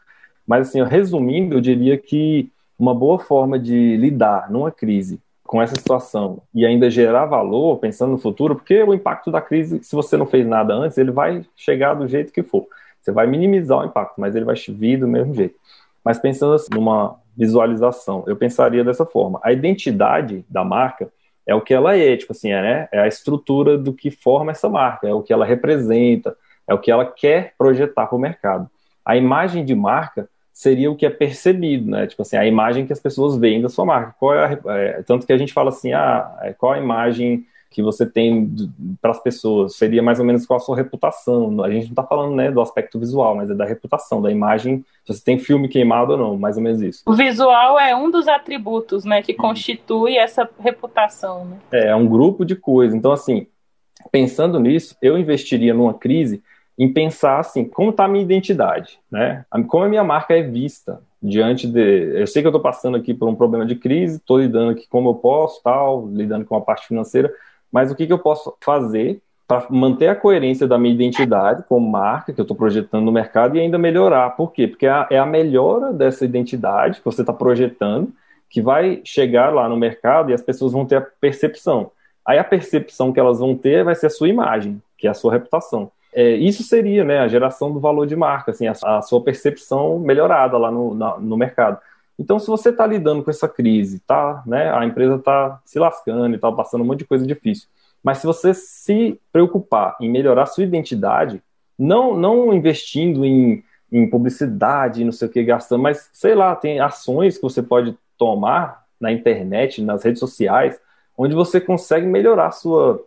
[0.50, 5.76] Mas, assim, resumindo, eu diria que uma boa forma de lidar numa crise com essa
[5.76, 10.18] situação e ainda gerar valor, pensando no futuro, porque o impacto da crise, se você
[10.18, 12.66] não fez nada antes, ele vai chegar do jeito que for.
[13.00, 15.54] Você vai minimizar o impacto, mas ele vai vir do mesmo jeito.
[16.04, 19.40] Mas pensando assim, numa visualização, eu pensaria dessa forma.
[19.44, 21.12] A identidade da marca
[21.46, 22.90] é o que ela é, tipo assim, é, né?
[22.92, 26.36] é a estrutura do que forma essa marca, é o que ela representa,
[26.68, 28.68] é o que ela quer projetar para o mercado.
[29.06, 30.28] A imagem de marca
[30.60, 32.06] seria o que é percebido, né?
[32.06, 34.14] Tipo assim, a imagem que as pessoas veem da sua marca.
[34.20, 37.46] Qual é, a, é tanto que a gente fala assim, ah, é, qual a imagem
[37.72, 38.54] que você tem
[39.02, 39.78] para as pessoas?
[39.78, 41.64] Seria mais ou menos qual a sua reputação.
[41.64, 44.84] A gente não está falando né, do aspecto visual, mas é da reputação, da imagem.
[45.06, 47.04] Se você tem filme queimado ou não, mais ou menos isso.
[47.06, 51.46] O visual é um dos atributos, né, que constitui essa reputação.
[51.46, 51.58] Né?
[51.72, 52.94] É, é um grupo de coisas.
[52.94, 53.48] Então, assim,
[54.12, 56.44] pensando nisso, eu investiria numa crise
[56.80, 59.44] em pensar assim, como está a minha identidade, né?
[59.68, 62.18] Como a minha marca é vista diante de...
[62.18, 64.88] Eu sei que eu estou passando aqui por um problema de crise, estou lidando aqui
[64.88, 67.30] como eu posso, tal, lidando com a parte financeira,
[67.70, 71.90] mas o que, que eu posso fazer para manter a coerência da minha identidade como
[71.90, 74.30] marca que eu estou projetando no mercado e ainda melhorar.
[74.38, 74.68] Por quê?
[74.68, 78.14] Porque é a, é melhora dessa identidade que você está projetando
[78.50, 81.92] que vai chegar lá no mercado e as pessoas vão ter a percepção.
[82.26, 85.16] Aí a percepção que elas vão ter vai ser a sua imagem, que é a
[85.16, 85.92] sua reputação.
[86.14, 90.00] É, isso seria né, a geração do valor de marca, assim, a, a sua percepção
[90.00, 91.80] melhorada lá no, na, no mercado.
[92.18, 96.34] Então, se você está lidando com essa crise, tá, né, a empresa está se lascando
[96.34, 97.68] e está passando um monte de coisa difícil,
[98.04, 101.42] mas se você se preocupar em melhorar sua identidade,
[101.78, 106.80] não, não investindo em, em publicidade, não sei o que, gastando, mas sei lá, tem
[106.80, 110.80] ações que você pode tomar na internet, nas redes sociais,
[111.18, 113.02] onde você consegue melhorar sua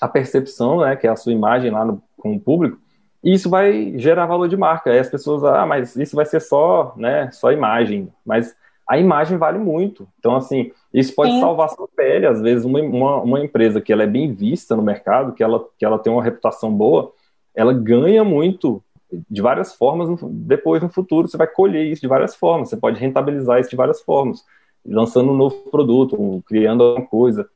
[0.00, 2.78] a percepção, né, que é a sua imagem lá no, com o público,
[3.24, 4.90] e isso vai gerar valor de marca.
[4.90, 8.12] Aí as pessoas, ah, mas isso vai ser só, né, só imagem.
[8.24, 8.54] Mas
[8.86, 10.06] a imagem vale muito.
[10.18, 11.40] Então, assim, isso pode Sim.
[11.40, 12.26] salvar sua pele.
[12.26, 15.64] Às vezes, uma, uma, uma, empresa que ela é bem vista no mercado, que ela,
[15.78, 17.12] que ela tem uma reputação boa,
[17.54, 18.82] ela ganha muito
[19.30, 20.20] de várias formas.
[20.22, 22.68] Depois, no futuro, você vai colher isso de várias formas.
[22.68, 24.44] Você pode rentabilizar isso de várias formas.
[24.84, 27.48] Lançando um novo produto, criando alguma coisa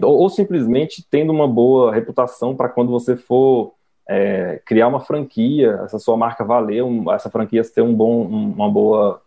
[0.00, 3.74] ou simplesmente tendo uma boa reputação para quando você for
[4.08, 8.52] é, criar uma franquia, essa sua marca valer, um, essa franquia ter um bom, um,
[8.52, 9.22] uma boa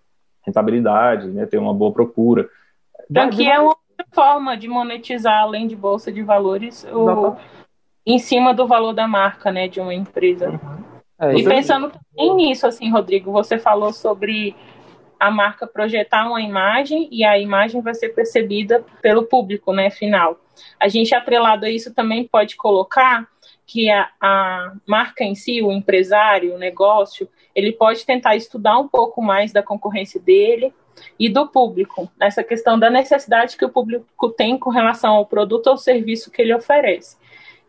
[0.46, 2.50] rentabilidade, né, ter uma boa procura.
[3.12, 3.78] Franquia é uma
[4.12, 7.36] forma de monetizar, além de bolsa de valores, o,
[8.06, 10.50] em cima do valor da marca, né, de uma empresa.
[10.50, 10.84] Uhum.
[11.20, 14.54] É, e pensando também nisso, assim, Rodrigo, você falou sobre
[15.20, 20.40] a marca projetar uma imagem e a imagem vai ser percebida pelo público, né, final.
[20.80, 23.28] A gente atrelado a isso também pode colocar
[23.66, 28.88] que a, a marca em si, o empresário, o negócio, ele pode tentar estudar um
[28.88, 30.74] pouco mais da concorrência dele
[31.20, 35.68] e do público, nessa questão da necessidade que o público tem com relação ao produto
[35.68, 37.18] ou serviço que ele oferece.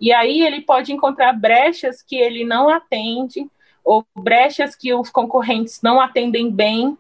[0.01, 3.49] E aí ele pode encontrar brechas que ele não atende
[3.85, 6.99] ou brechas que os concorrentes não atendem bem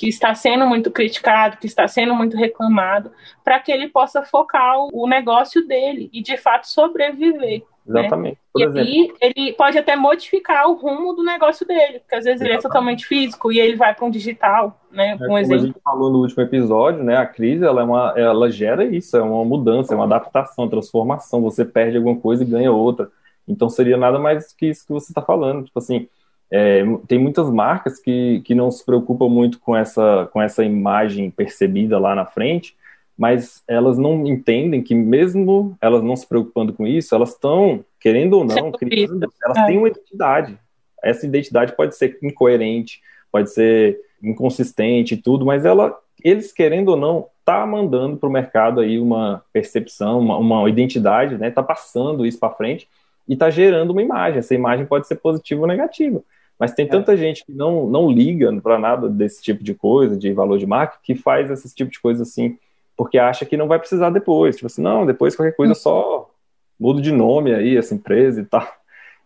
[0.00, 3.10] que está sendo muito criticado, que está sendo muito reclamado,
[3.44, 7.62] para que ele possa focar o, negócio dele e de fato sobreviver.
[7.84, 8.00] Né?
[8.00, 8.38] Exatamente.
[8.56, 8.64] Né?
[8.64, 12.48] E aí ele pode até modificar o rumo do negócio dele, porque às vezes Exatamente.
[12.48, 15.18] ele é totalmente físico e ele vai para um digital, né?
[15.20, 15.64] É, um exemplo.
[15.64, 17.18] a gente falou no último episódio, né?
[17.18, 21.42] A crise ela, é uma, ela gera isso, é uma mudança, é uma adaptação, transformação.
[21.42, 23.10] Você perde alguma coisa e ganha outra.
[23.46, 25.66] Então seria nada mais que isso que você está falando.
[25.66, 26.08] Tipo assim,
[26.50, 31.30] é, tem muitas marcas que, que não se preocupam muito com essa, com essa imagem
[31.30, 32.76] percebida lá na frente,
[33.16, 38.34] mas elas não entendem que mesmo elas não se preocupando com isso, elas estão, querendo
[38.34, 39.66] ou não, criando, elas é.
[39.66, 40.58] têm uma identidade.
[41.02, 46.96] Essa identidade pode ser incoerente, pode ser inconsistente e tudo, mas ela, eles querendo ou
[46.96, 51.50] não, tá mandando para o mercado aí uma percepção, uma, uma identidade, né?
[51.50, 52.88] Tá passando isso para frente
[53.28, 54.38] e tá gerando uma imagem.
[54.38, 56.22] Essa imagem pode ser positiva ou negativa.
[56.60, 56.88] Mas tem é.
[56.88, 57.16] tanta é.
[57.16, 60.98] gente que não, não liga para nada desse tipo de coisa, de valor de marca,
[61.02, 62.58] que faz esse tipo de coisa assim,
[62.94, 64.56] porque acha que não vai precisar depois.
[64.56, 66.30] Tipo assim, não, depois qualquer coisa só
[66.78, 68.66] mudo de nome aí, essa empresa e tal.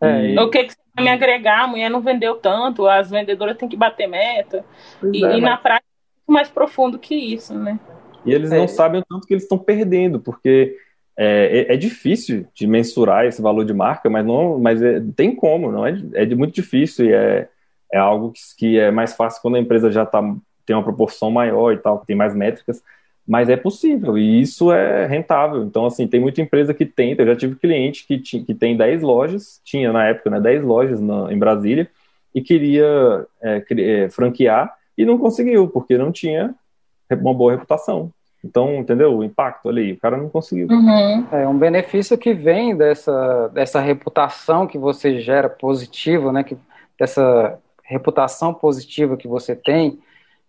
[0.00, 0.38] É, e...
[0.38, 3.76] O que, que você me agregar, a mulher não vendeu tanto, as vendedoras têm que
[3.76, 4.64] bater meta.
[5.02, 5.88] E, é, e, na prática
[6.28, 7.80] é mais profundo que isso, né?
[8.24, 8.58] E eles é.
[8.58, 10.76] não sabem o tanto que eles estão perdendo, porque
[11.16, 15.34] é, é, é, difícil de mensurar esse valor de marca, mas não, mas é, tem
[15.34, 17.48] como, não é, é muito difícil e é,
[17.92, 20.20] é algo que, que é mais fácil quando a empresa já tá,
[20.66, 22.82] tem uma proporção maior e tal, tem mais métricas,
[23.26, 25.62] mas é possível e isso é rentável.
[25.62, 27.22] Então, assim, tem muita empresa que tenta.
[27.22, 30.62] Eu já tive cliente que, tinha, que tem 10 lojas, tinha na época, né, 10
[30.62, 31.88] lojas na, em Brasília,
[32.34, 36.54] e queria é, é, franquear e não conseguiu, porque não tinha
[37.10, 38.12] uma boa reputação.
[38.44, 39.16] Então, entendeu?
[39.16, 40.68] O impacto ali, o cara não conseguiu.
[40.70, 41.26] Uhum.
[41.32, 46.44] É um benefício que vem dessa, dessa reputação que você gera positiva, né?
[46.44, 46.54] Que,
[47.00, 49.98] dessa reputação positiva que você tem,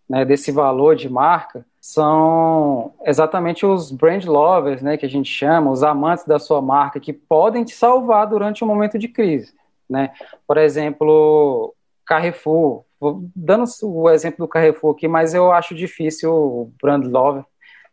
[0.09, 0.25] né?
[0.25, 4.97] Desse valor de marca, são exatamente os brand lovers, né?
[4.97, 8.67] Que a gente chama, os amantes da sua marca, que podem te salvar durante um
[8.67, 9.53] momento de crise,
[9.89, 10.11] né?
[10.45, 11.73] Por exemplo,
[12.05, 12.83] Carrefour.
[12.99, 17.45] Vou dando o exemplo do Carrefour aqui, mas eu acho difícil o brand lover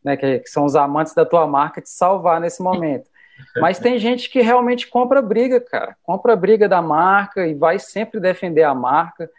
[0.04, 3.10] né, que, que são os amantes da tua marca, te salvar nesse momento.
[3.60, 5.96] Mas tem gente que realmente compra briga, cara.
[6.02, 9.30] Compra briga da marca e vai sempre defender a marca,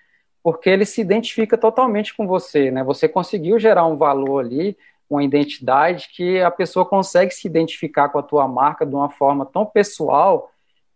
[0.41, 2.83] porque ele se identifica totalmente com você, né?
[2.83, 4.77] Você conseguiu gerar um valor ali,
[5.09, 9.45] uma identidade que a pessoa consegue se identificar com a tua marca de uma forma
[9.45, 10.52] tão pessoal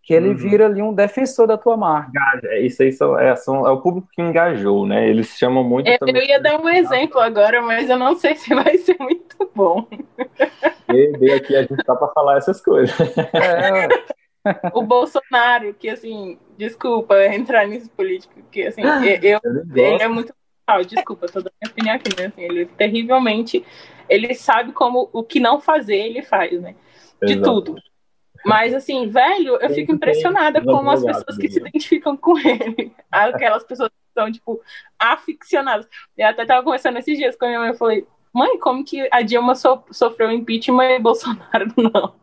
[0.07, 0.37] que ele uhum.
[0.37, 2.13] vira ali um defensor da tua marca.
[2.45, 5.05] É, isso aí são, é, são, é o público que engajou, né?
[5.05, 5.85] Eles chamam muito.
[5.85, 9.51] Eu, eu ia dar um exemplo agora, mas eu não sei se vai ser muito
[9.53, 9.85] bom.
[10.87, 12.97] E aqui a gente tá para falar essas coisas.
[13.33, 13.89] É.
[14.73, 19.41] O Bolsonaro, que assim, desculpa entrar nisso político, que assim, eu,
[19.75, 20.33] ele é muito.
[20.65, 22.27] Ah, desculpa, tô dando minha opinião aqui, né?
[22.27, 23.65] Assim, ele terrivelmente.
[24.07, 26.75] Ele sabe como o que não fazer, ele faz, né?
[27.21, 27.61] De Exato.
[27.61, 27.81] tudo.
[28.47, 32.93] Mas, assim, velho, eu fico impressionada com as pessoas que se identificam com ele.
[33.11, 34.61] Aquelas pessoas que são, tipo,
[34.97, 35.85] aficionadas.
[36.17, 39.05] Eu até tava conversando esses dias com a minha mãe, eu falei, mãe, como que
[39.11, 42.13] a Dilma so sofreu impeachment e Bolsonaro não?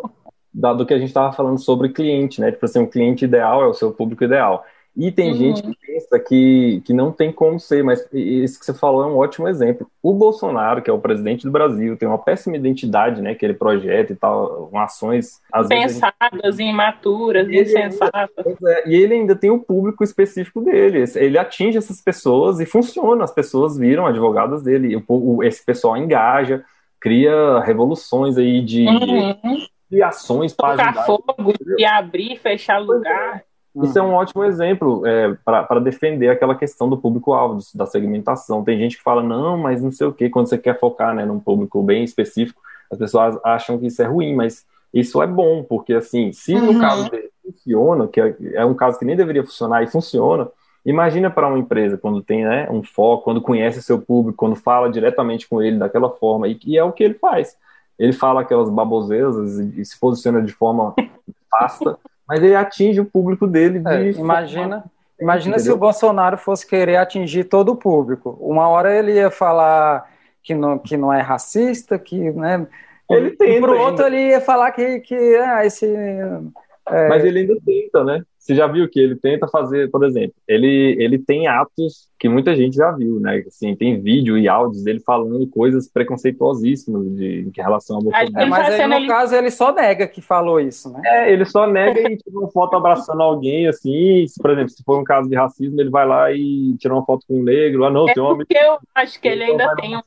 [0.52, 2.50] Dado que a gente estava falando sobre cliente, né?
[2.50, 4.64] Tipo assim, o cliente ideal é o seu público ideal.
[4.96, 5.36] E tem uhum.
[5.36, 9.06] gente que pensa que, que não tem como ser, mas isso que você falou é
[9.06, 9.90] um ótimo exemplo.
[10.00, 13.54] O Bolsonaro, que é o presidente do Brasil, tem uma péssima identidade, né, que ele
[13.54, 15.40] projeta e tal, com ações...
[15.52, 18.56] Às Pensadas, imaturas, insensatas.
[18.66, 21.04] É, e ele ainda tem o um público específico dele.
[21.16, 23.24] Ele atinge essas pessoas e funciona.
[23.24, 25.02] As pessoas viram advogadas dele.
[25.08, 26.64] O, esse pessoal engaja,
[27.00, 28.86] cria revoluções aí de...
[28.86, 29.66] Uhum.
[29.90, 31.04] de ações para ajudar.
[31.04, 31.34] fogo,
[31.76, 33.38] e abrir, fechar lugar.
[33.38, 33.53] É.
[33.82, 38.62] Isso é um ótimo exemplo é, para defender aquela questão do público-alvo, da segmentação.
[38.62, 41.24] Tem gente que fala, não, mas não sei o quê, quando você quer focar né,
[41.24, 42.60] num público bem específico,
[42.90, 46.72] as pessoas acham que isso é ruim, mas isso é bom, porque assim, se no
[46.72, 46.80] uhum.
[46.80, 50.48] caso dele funciona, que é, é, um caso que nem deveria funcionar e funciona,
[50.86, 54.88] imagina para uma empresa quando tem né, um foco, quando conhece seu público, quando fala
[54.88, 57.56] diretamente com ele daquela forma, e, e é o que ele faz.
[57.98, 60.94] Ele fala aquelas baboseiras e, e se posiciona de forma
[61.50, 64.84] fasta mas ele atinge o público dele de é, imagina
[65.20, 68.36] imagina se o Bolsonaro fosse querer atingir todo o público.
[68.40, 70.10] Uma hora ele ia falar
[70.42, 72.66] que não, que não é racista que né?
[73.08, 77.08] Ele tenta, e pro outro ele ia falar que, que ah, esse é...
[77.08, 80.96] mas ele ainda tenta né você já viu que ele tenta fazer, por exemplo, ele,
[81.00, 83.42] ele tem atos que muita gente já viu, né?
[83.46, 88.02] Assim, tem vídeo e áudios dele falando coisas preconceituosíssimas de, em relação ao.
[88.14, 89.06] É, mas aí, no ele...
[89.06, 91.00] caso, ele só nega que falou isso, né?
[91.06, 94.26] É, ele só nega e tira uma foto abraçando alguém, assim.
[94.28, 97.04] Se, por exemplo, se for um caso de racismo, ele vai lá e tira uma
[97.04, 97.84] foto com um negro.
[97.86, 98.46] Ah, não, é tem um homem.
[98.46, 100.02] Porque eu acho que ele ainda tem um.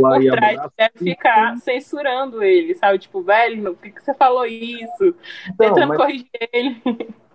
[0.00, 2.98] Lá por trás deve ficar censurando ele, sabe?
[2.98, 5.14] Tipo, velho, por que, que você falou isso?
[5.54, 5.96] Então, Tentando mas...
[5.96, 6.82] corrigir ele.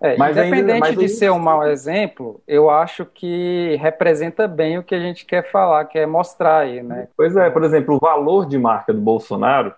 [0.04, 4.76] É, mas independente ainda, mas de ser um mau exemplo, eu acho que representa bem
[4.76, 7.08] o que a gente quer falar, que é mostrar aí, né?
[7.16, 9.74] Pois é, por exemplo, o valor de marca do Bolsonaro,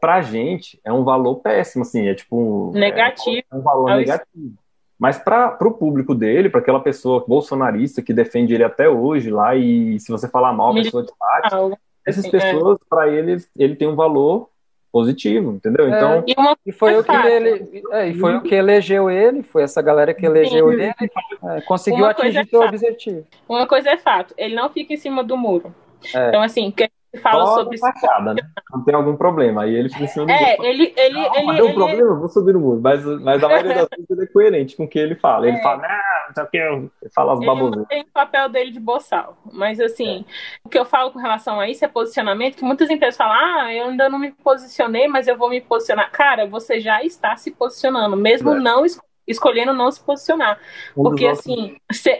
[0.00, 2.72] pra gente, é um valor péssimo, assim, é tipo...
[2.74, 3.44] Negativo.
[3.48, 4.54] É um valor é negativo.
[4.98, 9.54] Mas para o público dele, para aquela pessoa bolsonarista que defende ele até hoje lá,
[9.54, 12.84] e se você falar mal, a pessoa te bate, essas assim, pessoas, é.
[12.88, 14.49] para ele, ele tem um valor
[14.92, 15.86] positivo, entendeu?
[15.86, 19.42] É, então e, e foi o que ele, é, e foi o que elegeu ele,
[19.42, 20.74] foi essa galera que elegeu Sim.
[20.74, 23.26] ele, é, conseguiu uma atingir seu objetivo.
[23.48, 25.74] Uma coisa é fato, ele não fica em cima do muro.
[26.14, 26.28] É.
[26.28, 26.72] Então assim,
[27.18, 28.40] fala Só sobre fachada, né?
[28.72, 29.62] Não tem algum problema.
[29.62, 30.30] Aí ele fica ensinando.
[30.30, 32.80] É, ele, ele, não, ele, deu um problema, vou subir no muro.
[32.80, 35.48] Mas, mas a maioria das vezes ele é coerente com o que ele fala.
[35.48, 35.62] Ele é.
[35.62, 35.82] fala,
[36.30, 39.36] não, sei o que, fala as tem o papel dele de boçal.
[39.52, 40.58] Mas assim, é.
[40.64, 43.74] o que eu falo com relação a isso é posicionamento, que muitas empresas falam, ah,
[43.74, 46.10] eu ainda não me posicionei, mas eu vou me posicionar.
[46.10, 48.58] Cara, você já está se posicionando, mesmo é.
[48.58, 50.58] não escolhendo escolhendo não se posicionar.
[50.96, 51.76] Um Porque, assim,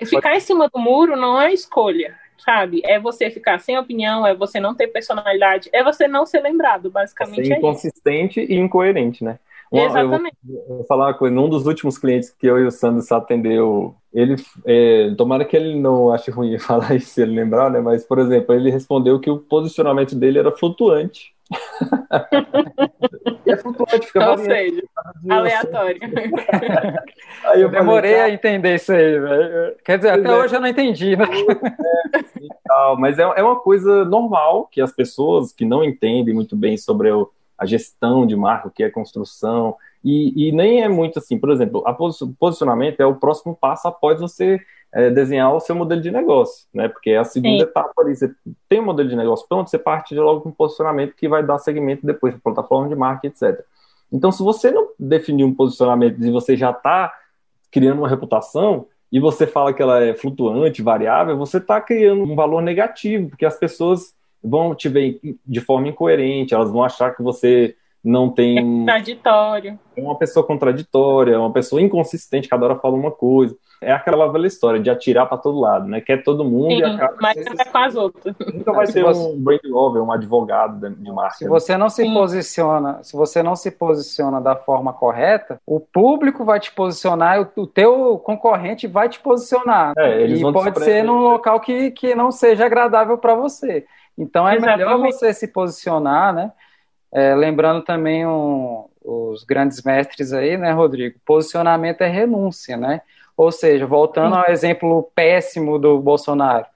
[0.06, 2.82] ficar em cima do muro não é escolha, sabe?
[2.84, 6.90] É você ficar sem opinião, é você não ter personalidade, é você não ser lembrado,
[6.90, 7.52] basicamente.
[7.52, 9.38] É inconsistente e incoerente, né?
[9.72, 10.37] Exatamente.
[10.48, 13.04] Eu vou, vou, falar uma coisa, num dos últimos clientes que eu e o Sandro
[13.14, 14.35] atendeu, ele,
[14.66, 17.80] é, tomara que ele não ache ruim falar isso se ele lembrar, né?
[17.80, 21.33] Mas, por exemplo, ele respondeu que o posicionamento dele era flutuante.
[23.46, 24.83] é flutuante, fica Ou seja,
[25.28, 26.00] aleatório.
[27.44, 29.76] aí eu demorei falei, a entender isso aí, velho.
[29.85, 30.37] Quer dizer, até é.
[30.37, 31.26] hoje eu não entendi, né?
[31.26, 36.76] É, mas é, é uma coisa normal que as pessoas que não entendem muito bem
[36.76, 37.28] sobre o,
[37.60, 41.38] a gestão de marca, o que é construção, e, e nem é muito assim.
[41.38, 44.58] Por exemplo, o posicionamento é o próximo passo após você
[44.92, 46.88] é, desenhar o seu modelo de negócio, né?
[46.88, 47.70] Porque é a segunda Sim.
[47.70, 48.16] etapa ali.
[48.16, 48.34] Você
[48.66, 51.44] tem um modelo de negócio pronto, você parte de logo com um posicionamento que vai
[51.44, 53.62] dar segmento depois para plataforma de marketing, etc.
[54.10, 57.12] Então, se você não definir um posicionamento e você já está
[57.70, 62.34] criando uma reputação e você fala que ela é flutuante, variável, você está criando um
[62.34, 67.22] valor negativo, porque as pessoas vão te ver de forma incoerente, elas vão achar que
[67.22, 68.59] você não tem.
[68.59, 69.79] É contraditório.
[69.96, 73.57] É uma pessoa contraditória, é uma pessoa inconsistente, cada hora fala uma coisa.
[73.83, 76.03] É aquela velha história de atirar para todo lado, né?
[76.03, 77.16] Quer todo mundo Sim, e acaba.
[77.18, 78.37] Mas é com as outras.
[78.53, 79.18] Nunca vai ser você...
[79.18, 81.37] um brand lover, um advogado de marca.
[81.37, 82.12] Se você não se Sim.
[82.12, 87.62] posiciona, se você não se posiciona da forma correta, o público vai te posicionar, o,
[87.62, 89.94] o teu concorrente vai te posicionar.
[89.96, 93.87] É, e pode ser num local que, que não seja agradável para você.
[94.20, 94.78] Então é Exatamente.
[94.78, 96.52] melhor você se posicionar, né?
[97.11, 101.18] É, lembrando também um, os grandes mestres aí, né, Rodrigo?
[101.24, 103.00] Posicionamento é renúncia, né?
[103.35, 106.66] Ou seja, voltando ao exemplo péssimo do Bolsonaro,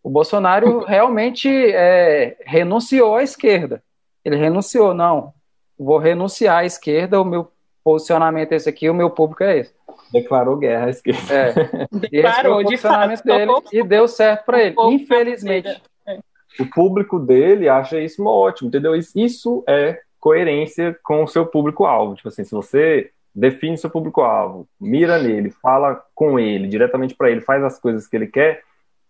[0.00, 3.82] o Bolsonaro realmente é, renunciou à esquerda.
[4.24, 5.34] Ele renunciou, não,
[5.76, 7.50] vou renunciar à esquerda, o meu
[7.82, 9.74] posicionamento é esse aqui, o meu público é esse.
[10.12, 11.34] Declarou guerra à esquerda.
[11.34, 11.52] É.
[12.08, 13.24] Declarou, de fato.
[13.24, 15.82] Dele, e deu certo para ele, infelizmente
[16.60, 18.94] o público dele acha isso ótimo, entendeu?
[18.94, 22.14] Isso é coerência com o seu público-alvo.
[22.14, 27.40] Tipo assim, se você define seu público-alvo, mira nele, fala com ele, diretamente para ele,
[27.40, 28.62] faz as coisas que ele quer,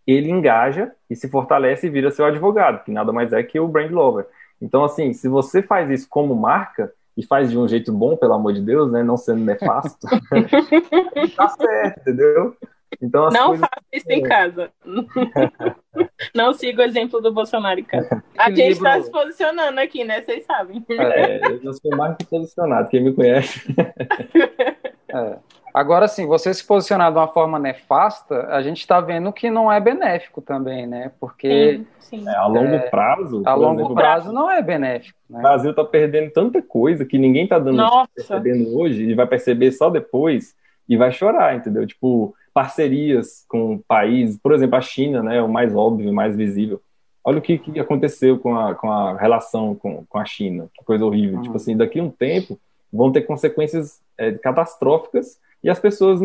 [0.07, 3.69] ele engaja e se fortalece e vira seu advogado, que nada mais é que o
[3.69, 4.27] brand lover.
[4.61, 8.35] Então, assim, se você faz isso como marca e faz de um jeito bom, pelo
[8.35, 10.07] amor de Deus, né, não sendo nefasto,
[11.37, 12.57] tá certo, entendeu?
[13.01, 13.69] Então, não coisas...
[13.69, 14.71] faça isso em casa.
[16.35, 18.23] não siga o exemplo do Bolsonaro em casa.
[18.37, 20.23] A gente está se posicionando aqui, né?
[20.23, 20.85] Vocês sabem.
[20.91, 23.63] É, eu sou mais que posicionado, quem me conhece.
[25.15, 25.37] É.
[25.75, 29.73] Agora, sim, você se posicionar de uma forma nefasta, a gente está vendo que não
[29.73, 31.13] é benéfico também, né?
[31.19, 32.29] Porque sim, sim.
[32.29, 33.43] É, a longo é, prazo.
[33.45, 35.19] A longo exemplo, prazo não é benéfico.
[35.29, 35.39] Né?
[35.39, 37.83] O Brasil está perdendo tanta coisa que ninguém está dando
[38.15, 40.55] percebendo hoje e vai perceber só depois
[40.87, 41.87] e vai chorar, entendeu?
[41.87, 46.81] Tipo, parcerias com países, por exemplo, a China, né, é o mais óbvio, mais visível.
[47.25, 50.85] Olha o que, que aconteceu com a, com a relação com, com a China, que
[50.85, 51.37] coisa horrível.
[51.37, 51.43] Uhum.
[51.43, 52.59] Tipo assim, daqui a um tempo
[52.93, 56.21] vão ter consequências é, catastróficas e as pessoas,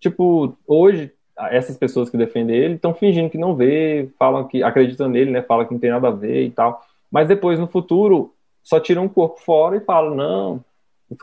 [0.00, 1.12] tipo, hoje,
[1.50, 5.42] essas pessoas que defendem ele estão fingindo que não vê, falam que acreditam nele, né,
[5.42, 6.82] falam que não tem nada a ver e tal.
[7.10, 10.64] Mas depois, no futuro, só tiram o corpo fora e falam, não,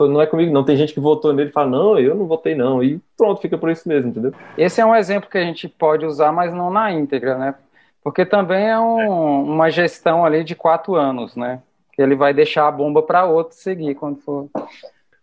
[0.00, 0.64] não é comigo, não.
[0.64, 2.82] Tem gente que votou nele e fala, não, eu não votei, não.
[2.82, 4.32] E pronto, fica por isso mesmo, entendeu?
[4.56, 7.54] Esse é um exemplo que a gente pode usar, mas não na íntegra, né?
[8.02, 11.60] Porque também é um, uma gestão ali de quatro anos, né?
[11.98, 14.48] Ele vai deixar a bomba para outro seguir quando for.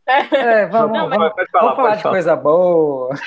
[0.07, 2.13] É, vamos, não, vamos, falar, vamos falar de falar.
[2.13, 3.15] coisa boa.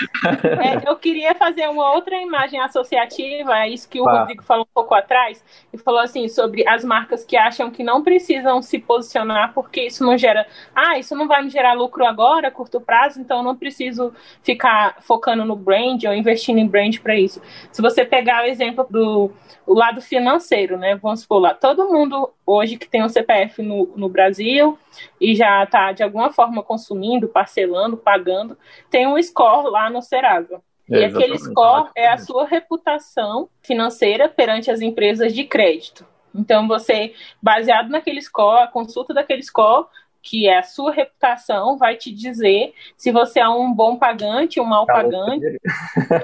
[0.58, 4.20] É, eu queria fazer uma outra imagem associativa, é isso que o tá.
[4.20, 8.02] Rodrigo falou um pouco atrás, e falou assim sobre as marcas que acham que não
[8.02, 12.50] precisam se posicionar porque isso não gera, ah, isso não vai me gerar lucro agora,
[12.50, 14.12] curto prazo, então eu não preciso
[14.42, 17.40] ficar focando no brand ou investindo em brand para isso.
[17.72, 19.30] Se você pegar o exemplo do
[19.68, 20.96] o lado financeiro, né?
[20.96, 24.78] Vamos supor lá, todo mundo hoje que tem um CPF no, no Brasil
[25.20, 28.56] e já está de alguma forma consumindo, parcelando, pagando,
[28.90, 30.62] tem um score lá no Serasa.
[30.90, 36.06] É, e aquele score é a sua reputação financeira perante as empresas de crédito.
[36.34, 39.86] Então, você, baseado naquele score, a consulta daquele score,
[40.22, 44.64] que é a sua reputação, vai te dizer se você é um bom pagante, um
[44.64, 45.58] mau pagante.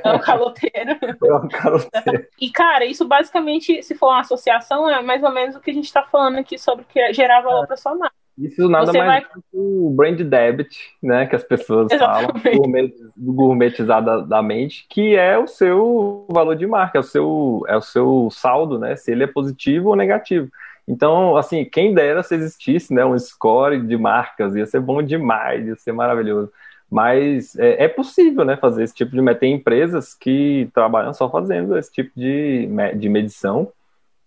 [0.02, 0.74] É um caloteiro.
[1.24, 2.26] É um caloteiro.
[2.40, 5.74] E, cara, isso basicamente, se for uma associação, é mais ou menos o que a
[5.74, 7.66] gente está falando aqui sobre que gerar valor é.
[7.66, 8.23] para sua marca.
[8.36, 9.32] Isso nada Você mais vai...
[9.32, 12.42] do que o brand debit, né, que as pessoas Exatamente.
[12.42, 18.28] falam, gourmetizadamente, que é o seu valor de marca, é o seu, é o seu
[18.32, 20.48] saldo, né, se ele é positivo ou negativo.
[20.86, 25.66] Então, assim, quem dera se existisse né, um score de marcas, ia ser bom demais,
[25.66, 26.50] ia ser maravilhoso.
[26.90, 31.78] Mas é, é, possível, né, fazer esse tipo de tem empresas que trabalham só fazendo
[31.78, 33.72] esse tipo de, de medição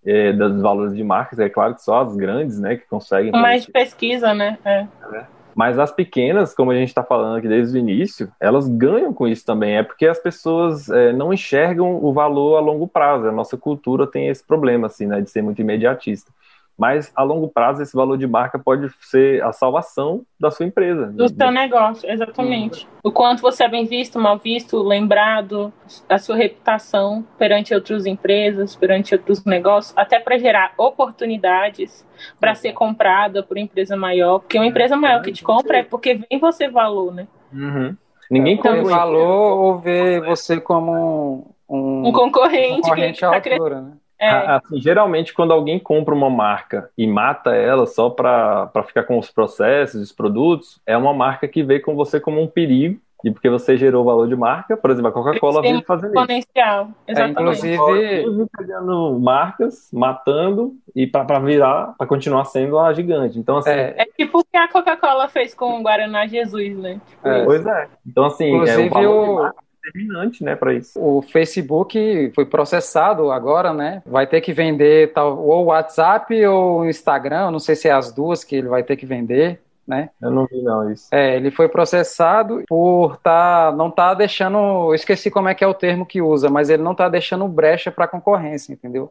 [0.08, 1.38] é, dos valores de marcas.
[1.38, 3.32] É claro que só as grandes, né, que conseguem.
[3.32, 3.74] Mais tipo.
[3.74, 4.58] pesquisa, né?
[4.64, 4.88] É.
[5.14, 5.26] é.
[5.54, 9.28] Mas as pequenas, como a gente está falando aqui desde o início, elas ganham com
[9.28, 9.76] isso também.
[9.78, 13.28] É porque as pessoas é, não enxergam o valor a longo prazo.
[13.28, 16.32] A nossa cultura tem esse problema, assim, né, de ser muito imediatista
[16.78, 21.08] mas a longo prazo esse valor de marca pode ser a salvação da sua empresa.
[21.08, 22.88] Do seu negócio, exatamente.
[23.04, 25.74] O quanto você é bem visto, mal visto, lembrado,
[26.08, 32.06] a sua reputação perante outras empresas, perante outros negócios, até para gerar oportunidades
[32.40, 36.22] para ser comprada por empresa maior, porque uma empresa maior que te compra é porque
[36.30, 37.28] vem você valor, né?
[37.52, 37.96] Uhum.
[38.30, 43.36] Ninguém então, compra valor ou vê você como um, um concorrente, um concorrente à tá
[43.36, 43.92] altura, né?
[44.20, 44.30] É.
[44.30, 49.30] Assim, geralmente, quando alguém compra uma marca e mata ela só para ficar com os
[49.30, 53.50] processos, os produtos, é uma marca que vê com você como um perigo e porque
[53.50, 56.90] você gerou valor de marca, por exemplo, a Coca-Cola veio fazendo exponencial.
[57.08, 57.20] isso.
[57.20, 63.40] É, inclusive, pegando marcas, matando e para virar, para continuar sendo a gigante.
[63.40, 67.02] Então assim, é, é tipo o que a Coca-Cola fez com o Guaraná Jesus, né?
[67.10, 67.44] Tipo é.
[67.44, 67.88] Pois é.
[68.06, 69.67] Então assim, inclusive, é o valor o...
[69.88, 71.00] determinante, né, para isso.
[71.00, 74.02] O Facebook foi processado agora, né?
[74.06, 78.44] Vai ter que vender tal, ou WhatsApp ou Instagram, não sei se é as duas
[78.44, 79.60] que ele vai ter que vender.
[79.88, 80.10] Né?
[80.22, 81.08] Eu não vi não isso.
[81.14, 85.74] É, ele foi processado por tá, não tá deixando, esqueci como é que é o
[85.74, 89.10] termo que usa, mas ele não tá deixando brecha para concorrência, entendeu?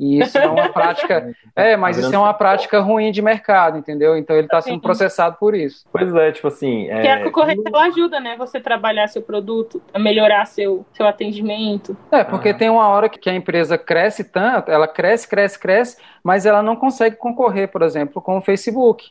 [0.00, 1.30] E isso é uma prática.
[1.56, 4.16] É, mas isso é uma prática ruim de mercado, entendeu?
[4.16, 5.84] Então ele está sendo processado por isso.
[5.92, 6.88] Pois é, tipo assim.
[6.88, 7.02] É...
[7.02, 8.36] Que a concorrência ela ajuda, né?
[8.38, 11.96] Você trabalhar seu produto, a melhorar seu, seu atendimento.
[12.10, 12.54] É, porque ah.
[12.54, 16.76] tem uma hora que a empresa cresce tanto, ela cresce, cresce, cresce, mas ela não
[16.76, 19.10] consegue concorrer, por exemplo, com o Facebook.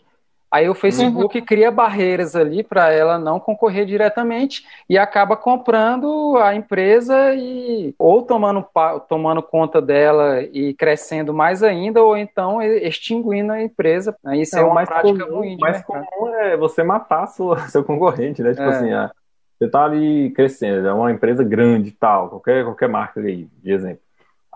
[0.51, 1.45] Aí o Facebook uhum.
[1.45, 8.23] cria barreiras ali para ela não concorrer diretamente e acaba comprando a empresa e ou
[8.23, 8.65] tomando,
[9.07, 14.15] tomando conta dela e crescendo mais ainda, ou então extinguindo a empresa.
[14.33, 15.57] Isso é, é uma mais prática comum, ruim.
[15.59, 18.51] mais comum é você matar seu, seu concorrente, né?
[18.51, 18.69] Tipo é.
[18.69, 19.11] assim, ah,
[19.57, 23.71] você está ali crescendo, é uma empresa grande e tal, qualquer, qualquer marca aí, de
[23.71, 24.08] exemplo.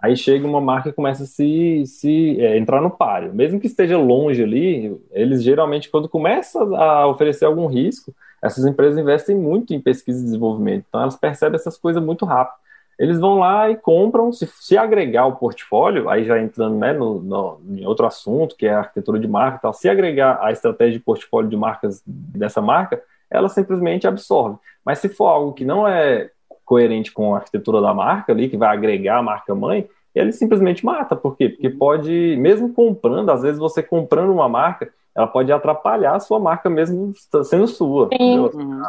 [0.03, 3.33] Aí chega uma marca e começa a se, se é, entrar no páreo.
[3.33, 8.99] Mesmo que esteja longe ali, eles geralmente, quando começam a oferecer algum risco, essas empresas
[8.99, 10.83] investem muito em pesquisa e desenvolvimento.
[10.89, 12.57] Então elas percebem essas coisas muito rápido.
[12.99, 17.21] Eles vão lá e compram, se, se agregar o portfólio, aí já entrando né, no,
[17.21, 20.51] no, em outro assunto, que é a arquitetura de marca e tal, se agregar a
[20.51, 23.01] estratégia de portfólio de marcas dessa marca,
[23.31, 24.57] ela simplesmente absorve.
[24.83, 26.29] Mas se for algo que não é
[26.65, 30.85] coerente com a arquitetura da marca ali, que vai agregar a marca mãe, ele simplesmente
[30.85, 31.15] mata.
[31.15, 31.49] Por quê?
[31.49, 36.39] Porque pode, mesmo comprando, às vezes você comprando uma marca, ela pode atrapalhar a sua
[36.39, 38.81] marca mesmo sendo sua, uhum.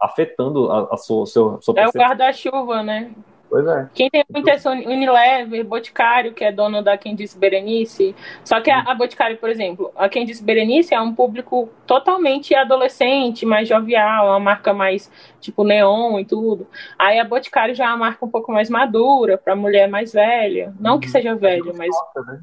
[0.00, 3.10] afetando a, a sua, seu, sua É o guarda-chuva, né?
[3.54, 3.88] Pois é.
[3.94, 8.12] Quem tem muita é Unilever, Boticário, que é dono da Quem Disse Berenice.
[8.44, 12.52] Só que a, a Boticário, por exemplo, a Quem Disse Berenice é um público totalmente
[12.52, 15.08] adolescente, mais jovial, uma marca mais
[15.40, 16.66] tipo neon e tudo.
[16.98, 20.74] Aí a Boticário já é uma marca um pouco mais madura, para mulher mais velha.
[20.80, 21.12] Não que uhum.
[21.12, 21.94] seja velha, mas.
[22.26, 22.40] Né?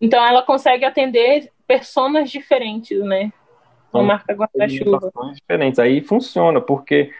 [0.00, 3.30] Então ela consegue atender personas diferentes, né?
[3.92, 5.10] Uma marca guarda-chuva.
[5.34, 5.78] diferentes.
[5.78, 7.12] Aí funciona, porque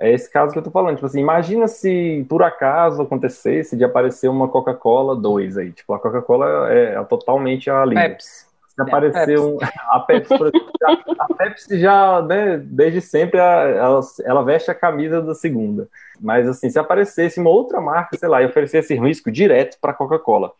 [0.00, 0.96] é esse caso que eu tô falando.
[0.96, 5.72] Tipo assim, imagina se por acaso acontecesse de aparecer uma Coca-Cola 2 aí.
[5.72, 8.10] Tipo, a Coca-Cola é, é totalmente a linha.
[8.10, 8.44] Pepsi.
[8.74, 14.42] Se apareceu um, a Pepsi, por exemplo, a Pepsi já, né, desde sempre, ela, ela
[14.42, 15.88] veste a camisa da segunda.
[16.20, 19.94] Mas assim, se aparecesse uma outra marca, sei lá, e oferecesse risco direto para a
[19.94, 20.52] Coca-Cola,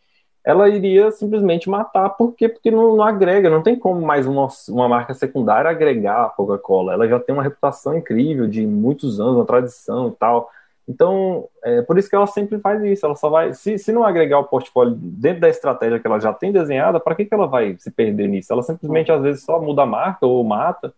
[0.44, 2.48] ela iria simplesmente matar, por quê?
[2.48, 6.92] Porque não, não agrega, não tem como mais uma, uma marca secundária agregar a Coca-Cola.
[6.92, 10.50] Ela já tem uma reputação incrível de muitos anos, uma tradição e tal.
[10.86, 13.06] Então, é por isso que ela sempre faz isso.
[13.06, 16.32] Ela só vai, se, se não agregar o portfólio dentro da estratégia que ela já
[16.32, 18.52] tem desenhada, para que, que ela vai se perder nisso?
[18.52, 20.92] Ela simplesmente às vezes só muda a marca ou mata.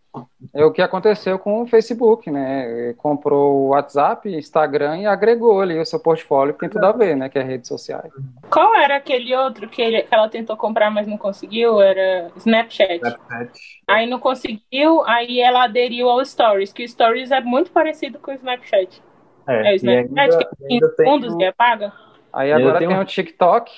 [0.53, 2.95] É o que aconteceu com o Facebook, né?
[2.95, 7.16] Comprou o WhatsApp, Instagram e agregou ali o seu portfólio, que tem tudo a ver,
[7.16, 7.28] né?
[7.28, 8.11] Que é redes sociais.
[8.51, 11.80] Qual era aquele outro que, ele, que ela tentou comprar, mas não conseguiu?
[11.80, 12.97] Era Snapchat.
[12.97, 13.51] Snapchat.
[13.87, 18.32] Aí não conseguiu, aí ela aderiu ao Stories, que o Stories é muito parecido com
[18.32, 19.01] o Snapchat.
[19.47, 21.41] É, é o Snapchat ainda, que tem fundos o...
[21.41, 21.93] e apaga.
[22.33, 23.01] Aí agora tem, um...
[23.01, 23.73] o TikTok,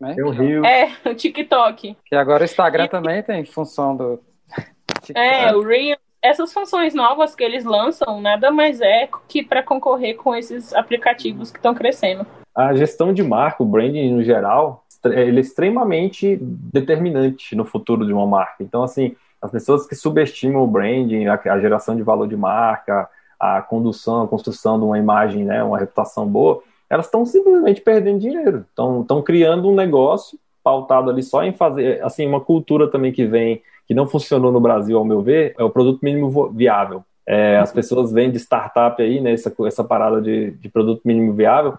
[0.00, 0.14] né?
[0.14, 0.64] Tem o Rio.
[0.64, 1.96] É, o TikTok.
[2.04, 2.88] Que agora o Instagram e...
[2.88, 4.20] também tem função do
[5.00, 5.18] TikTok.
[5.18, 5.96] É, o Reel.
[6.20, 11.50] Essas funções novas que eles lançam nada mais é que para concorrer com esses aplicativos
[11.50, 12.24] que estão crescendo.
[12.54, 18.12] A gestão de marca, o branding no geral, ele é extremamente determinante no futuro de
[18.12, 18.62] uma marca.
[18.62, 23.08] Então, assim, as pessoas que subestimam o branding, a geração de valor de marca,
[23.42, 28.20] a condução, a construção de uma imagem, né, uma reputação boa, elas estão simplesmente perdendo
[28.20, 28.64] dinheiro.
[28.70, 33.60] Estão criando um negócio pautado ali só em fazer, assim, uma cultura também que vem,
[33.88, 37.02] que não funcionou no Brasil, ao meu ver, é o produto mínimo viável.
[37.26, 41.32] É, as pessoas vêm de startup aí, né, essa, essa parada de, de produto mínimo
[41.32, 41.76] viável,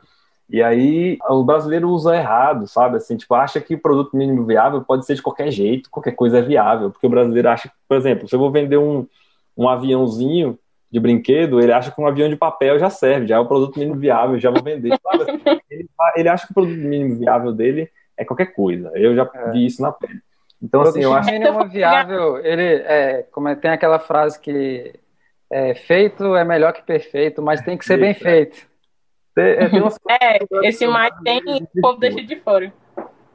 [0.49, 2.97] e aí o brasileiro usa errado, sabe?
[2.97, 6.39] Assim, tipo, acha que o produto mínimo viável pode ser de qualquer jeito, qualquer coisa
[6.39, 9.07] é viável, porque o brasileiro acha, por exemplo, se eu vou vender um,
[9.55, 10.59] um aviãozinho,
[10.94, 13.80] de brinquedo, ele acha que um avião de papel já serve, já é o produto
[13.80, 14.91] mínimo viável, já vou vender.
[15.68, 18.91] ele, ele, acha que o produto mínimo viável dele é qualquer coisa.
[18.94, 19.50] Eu já é.
[19.50, 20.22] vi isso na pele.
[20.62, 21.39] Então, assim, eu acho que.
[21.39, 24.94] mínimo viável, ele é, como é, tem aquela frase que
[25.52, 28.68] é, feito é melhor que perfeito, mas tem que ser bem feito.
[29.36, 29.66] É,
[30.22, 31.41] é, esse mais tem,
[31.76, 32.72] o povo deixa de fora.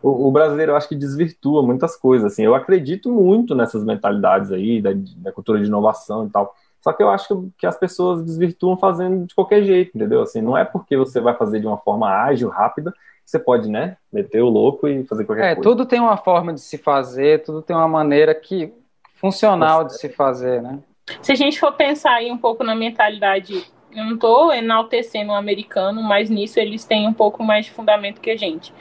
[0.01, 2.33] O, o, brasileiro, eu acho que desvirtua muitas coisas.
[2.33, 6.55] Assim, eu acredito muito nessas mentalidades aí, da, da cultura de inovação e tal.
[6.81, 10.23] Só que eu acho que as pessoas desvirtuam fazendo de qualquer jeito, entendeu?
[10.23, 13.69] Assim, não é porque você vai fazer de uma forma ágil, rápida, que você pode,
[13.69, 15.61] né, meter o louco e fazer qualquer é, coisa.
[15.61, 18.73] É, tudo tem uma forma de se fazer, tudo tem uma maneira que
[19.15, 20.79] funcional de se fazer, né?
[21.23, 25.35] Se a gente for pensar aí um pouco na mentalidade, eu não estou enaltecendo o
[25.35, 28.73] americano, mas nisso eles têm um pouco mais de fundamento que a gente.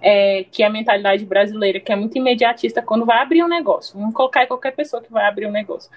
[0.00, 3.98] É, que é a mentalidade brasileira, que é muito imediatista quando vai abrir um negócio.
[3.98, 5.90] Vamos colocar qualquer pessoa que vai abrir um negócio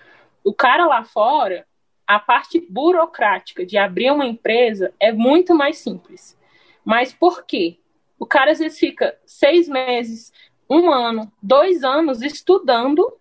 [0.43, 1.65] o cara lá fora,
[2.07, 6.37] a parte burocrática de abrir uma empresa é muito mais simples.
[6.83, 7.77] Mas por quê?
[8.19, 10.31] O cara às vezes fica seis meses,
[10.69, 13.17] um ano, dois anos estudando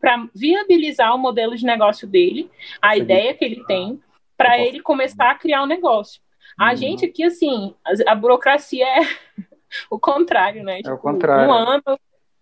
[0.00, 2.50] para viabilizar o modelo de negócio dele,
[2.80, 4.00] a ideia que ele tem,
[4.36, 6.20] para ele começar a criar um negócio.
[6.58, 6.76] A uhum.
[6.76, 9.00] gente aqui, assim, a, a burocracia é
[9.90, 10.76] o contrário, né?
[10.76, 11.48] Tipo, é o tipo, contrário.
[11.48, 11.82] Um ano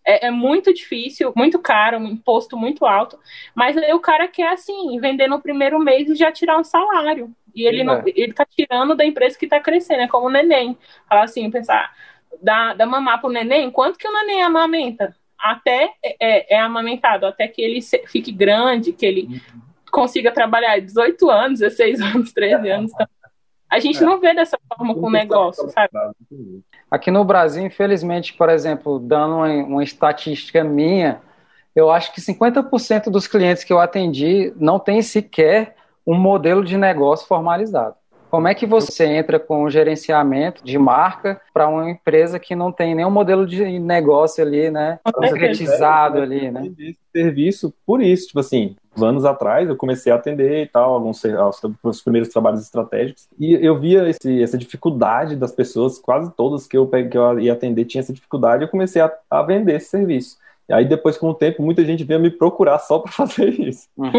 [0.05, 3.19] é, é, muito difícil, muito caro, um imposto muito alto,
[3.55, 7.35] mas aí o cara quer, assim, vender no primeiro mês e já tirar um salário.
[7.55, 7.85] E ele, é.
[7.85, 10.77] não, ele tá tirando da empresa que tá crescendo, é como o neném.
[11.09, 11.93] Falar assim, pensar,
[12.43, 15.15] dá, dá mamar pro neném, quanto que o neném amamenta?
[15.39, 19.61] Até é, é, é amamentado, até que ele fique grande, que ele uhum.
[19.91, 22.93] consiga trabalhar 18 anos, 16 anos, 13 anos.
[22.93, 23.07] Então,
[23.71, 24.07] a gente é.
[24.07, 25.91] não vê dessa forma com o negócio, sabe?
[26.93, 31.23] Aqui no Brasil, infelizmente, por exemplo, dando uma, uma estatística minha,
[31.75, 35.75] eu acho que 50% dos clientes que eu atendi não tem sequer
[36.07, 37.95] um modelo de negócio formalizado.
[38.29, 42.71] Como é que você entra com o gerenciamento de marca para uma empresa que não
[42.71, 45.01] tem nenhum modelo de negócio ali, né?
[45.15, 46.71] Concretizado ali, né?
[47.11, 51.23] Serviço por isso, tipo assim, anos atrás eu comecei a atender e tal, alguns
[51.83, 56.77] os primeiros trabalhos estratégicos, e eu via esse, essa dificuldade das pessoas, quase todas que
[56.77, 60.37] eu, que eu ia atender tinha essa dificuldade, eu comecei a, a vender esse serviço.
[60.69, 63.89] E aí depois, com o tempo, muita gente veio me procurar só para fazer isso.
[63.97, 64.11] Uhum.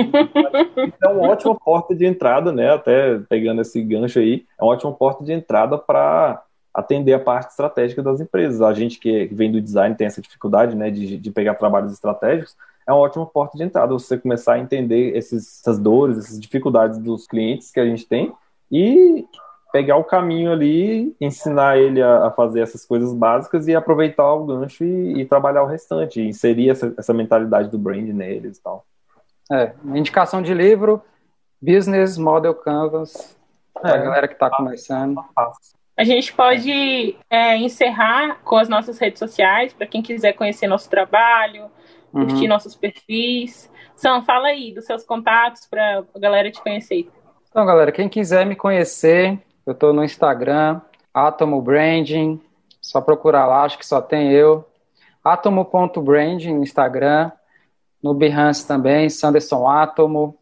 [1.01, 2.73] é uma ótima porta de entrada, né?
[2.73, 6.43] Até pegando esse gancho aí, é uma ótima porta de entrada para
[6.73, 8.61] atender a parte estratégica das empresas.
[8.61, 12.55] A gente que vem do design tem essa dificuldade, né, de, de pegar trabalhos estratégicos,
[12.87, 16.97] é uma ótima porta de entrada, você começar a entender esses, essas dores, essas dificuldades
[16.99, 18.33] dos clientes que a gente tem
[18.71, 19.25] e
[19.71, 24.45] pegar o caminho ali, ensinar ele a, a fazer essas coisas básicas e aproveitar o
[24.45, 28.85] gancho e, e trabalhar o restante, inserir essa, essa mentalidade do brand neles e tal.
[29.51, 31.01] É, indicação de livro,
[31.61, 33.35] Business Model Canvas,
[33.83, 35.23] é, a galera que está começando.
[35.95, 40.89] A gente pode é, encerrar com as nossas redes sociais, para quem quiser conhecer nosso
[40.89, 41.65] trabalho,
[42.13, 42.47] curtir uhum.
[42.47, 43.69] nossos perfis.
[43.95, 47.09] Sam, fala aí dos seus contatos para a galera te conhecer.
[47.49, 50.81] Então, galera, quem quiser me conhecer, eu estou no Instagram,
[51.13, 52.41] Atomo Branding,
[52.81, 54.65] só procurar lá, acho que só tem eu.
[55.23, 57.31] Atomo.branding no Instagram,
[58.01, 60.37] no Behance também, Sanderson Atomo.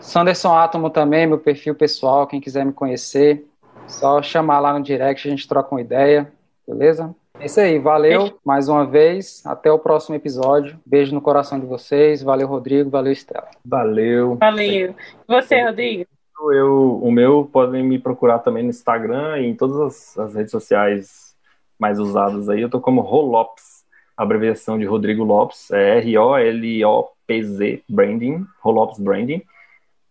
[0.00, 3.46] Sanderson Atomo também, meu perfil pessoal, quem quiser me conhecer,
[3.86, 6.32] só chamar lá no direct, a gente troca uma ideia,
[6.66, 7.14] beleza?
[7.38, 9.44] É isso aí, valeu mais uma vez.
[9.44, 10.78] Até o próximo episódio.
[10.86, 12.22] Beijo no coração de vocês.
[12.22, 12.90] Valeu, Rodrigo.
[12.90, 13.48] Valeu, Estela.
[13.64, 14.36] Valeu.
[14.36, 14.94] Valeu.
[15.26, 16.06] você, Rodrigo?
[16.52, 20.50] Eu, o meu podem me procurar também no Instagram e em todas as, as redes
[20.50, 21.34] sociais
[21.78, 22.60] mais usadas aí.
[22.60, 23.84] Eu tô como Rolops,
[24.16, 29.42] abreviação de Rodrigo Lopes, é R-O-L-O-P-Z Branding, Rolops Branding.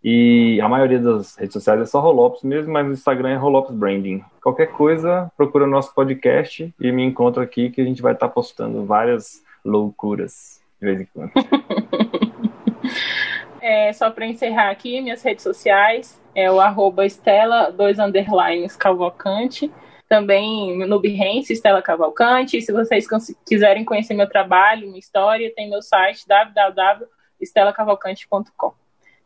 [0.04, 3.74] E a maioria das redes sociais é só Rolopes mesmo, mas o Instagram é Rolopes
[3.74, 4.24] Branding.
[4.42, 8.28] Qualquer coisa, procura o nosso podcast e me encontra aqui que a gente vai estar
[8.28, 11.32] tá postando várias loucuras de vez em quando.
[13.62, 19.72] é, só para encerrar aqui, minhas redes sociais é o arroba Estela, dois underlines, Cavalcante.
[20.10, 22.62] Também no Behance, Estela Cavalcante.
[22.62, 23.08] Se vocês
[23.48, 27.08] quiserem conhecer meu trabalho, minha história, tem meu site www
[27.44, 28.74] estelacavalcante.com.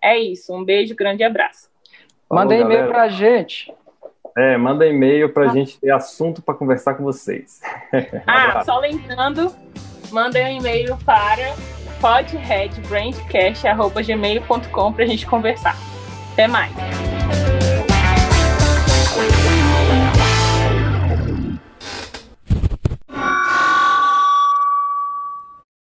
[0.01, 1.69] É isso, um beijo, grande abraço.
[2.29, 3.73] Manda e-mail para a gente.
[4.37, 5.53] É, manda e-mail para a ah.
[5.53, 7.59] gente ter assunto para conversar com vocês.
[8.27, 9.53] ah, só lembrando,
[10.11, 11.55] manda um e-mail para
[11.99, 15.75] podheadbrandcast.gmail.com para a gente conversar.
[16.33, 17.16] Até mais.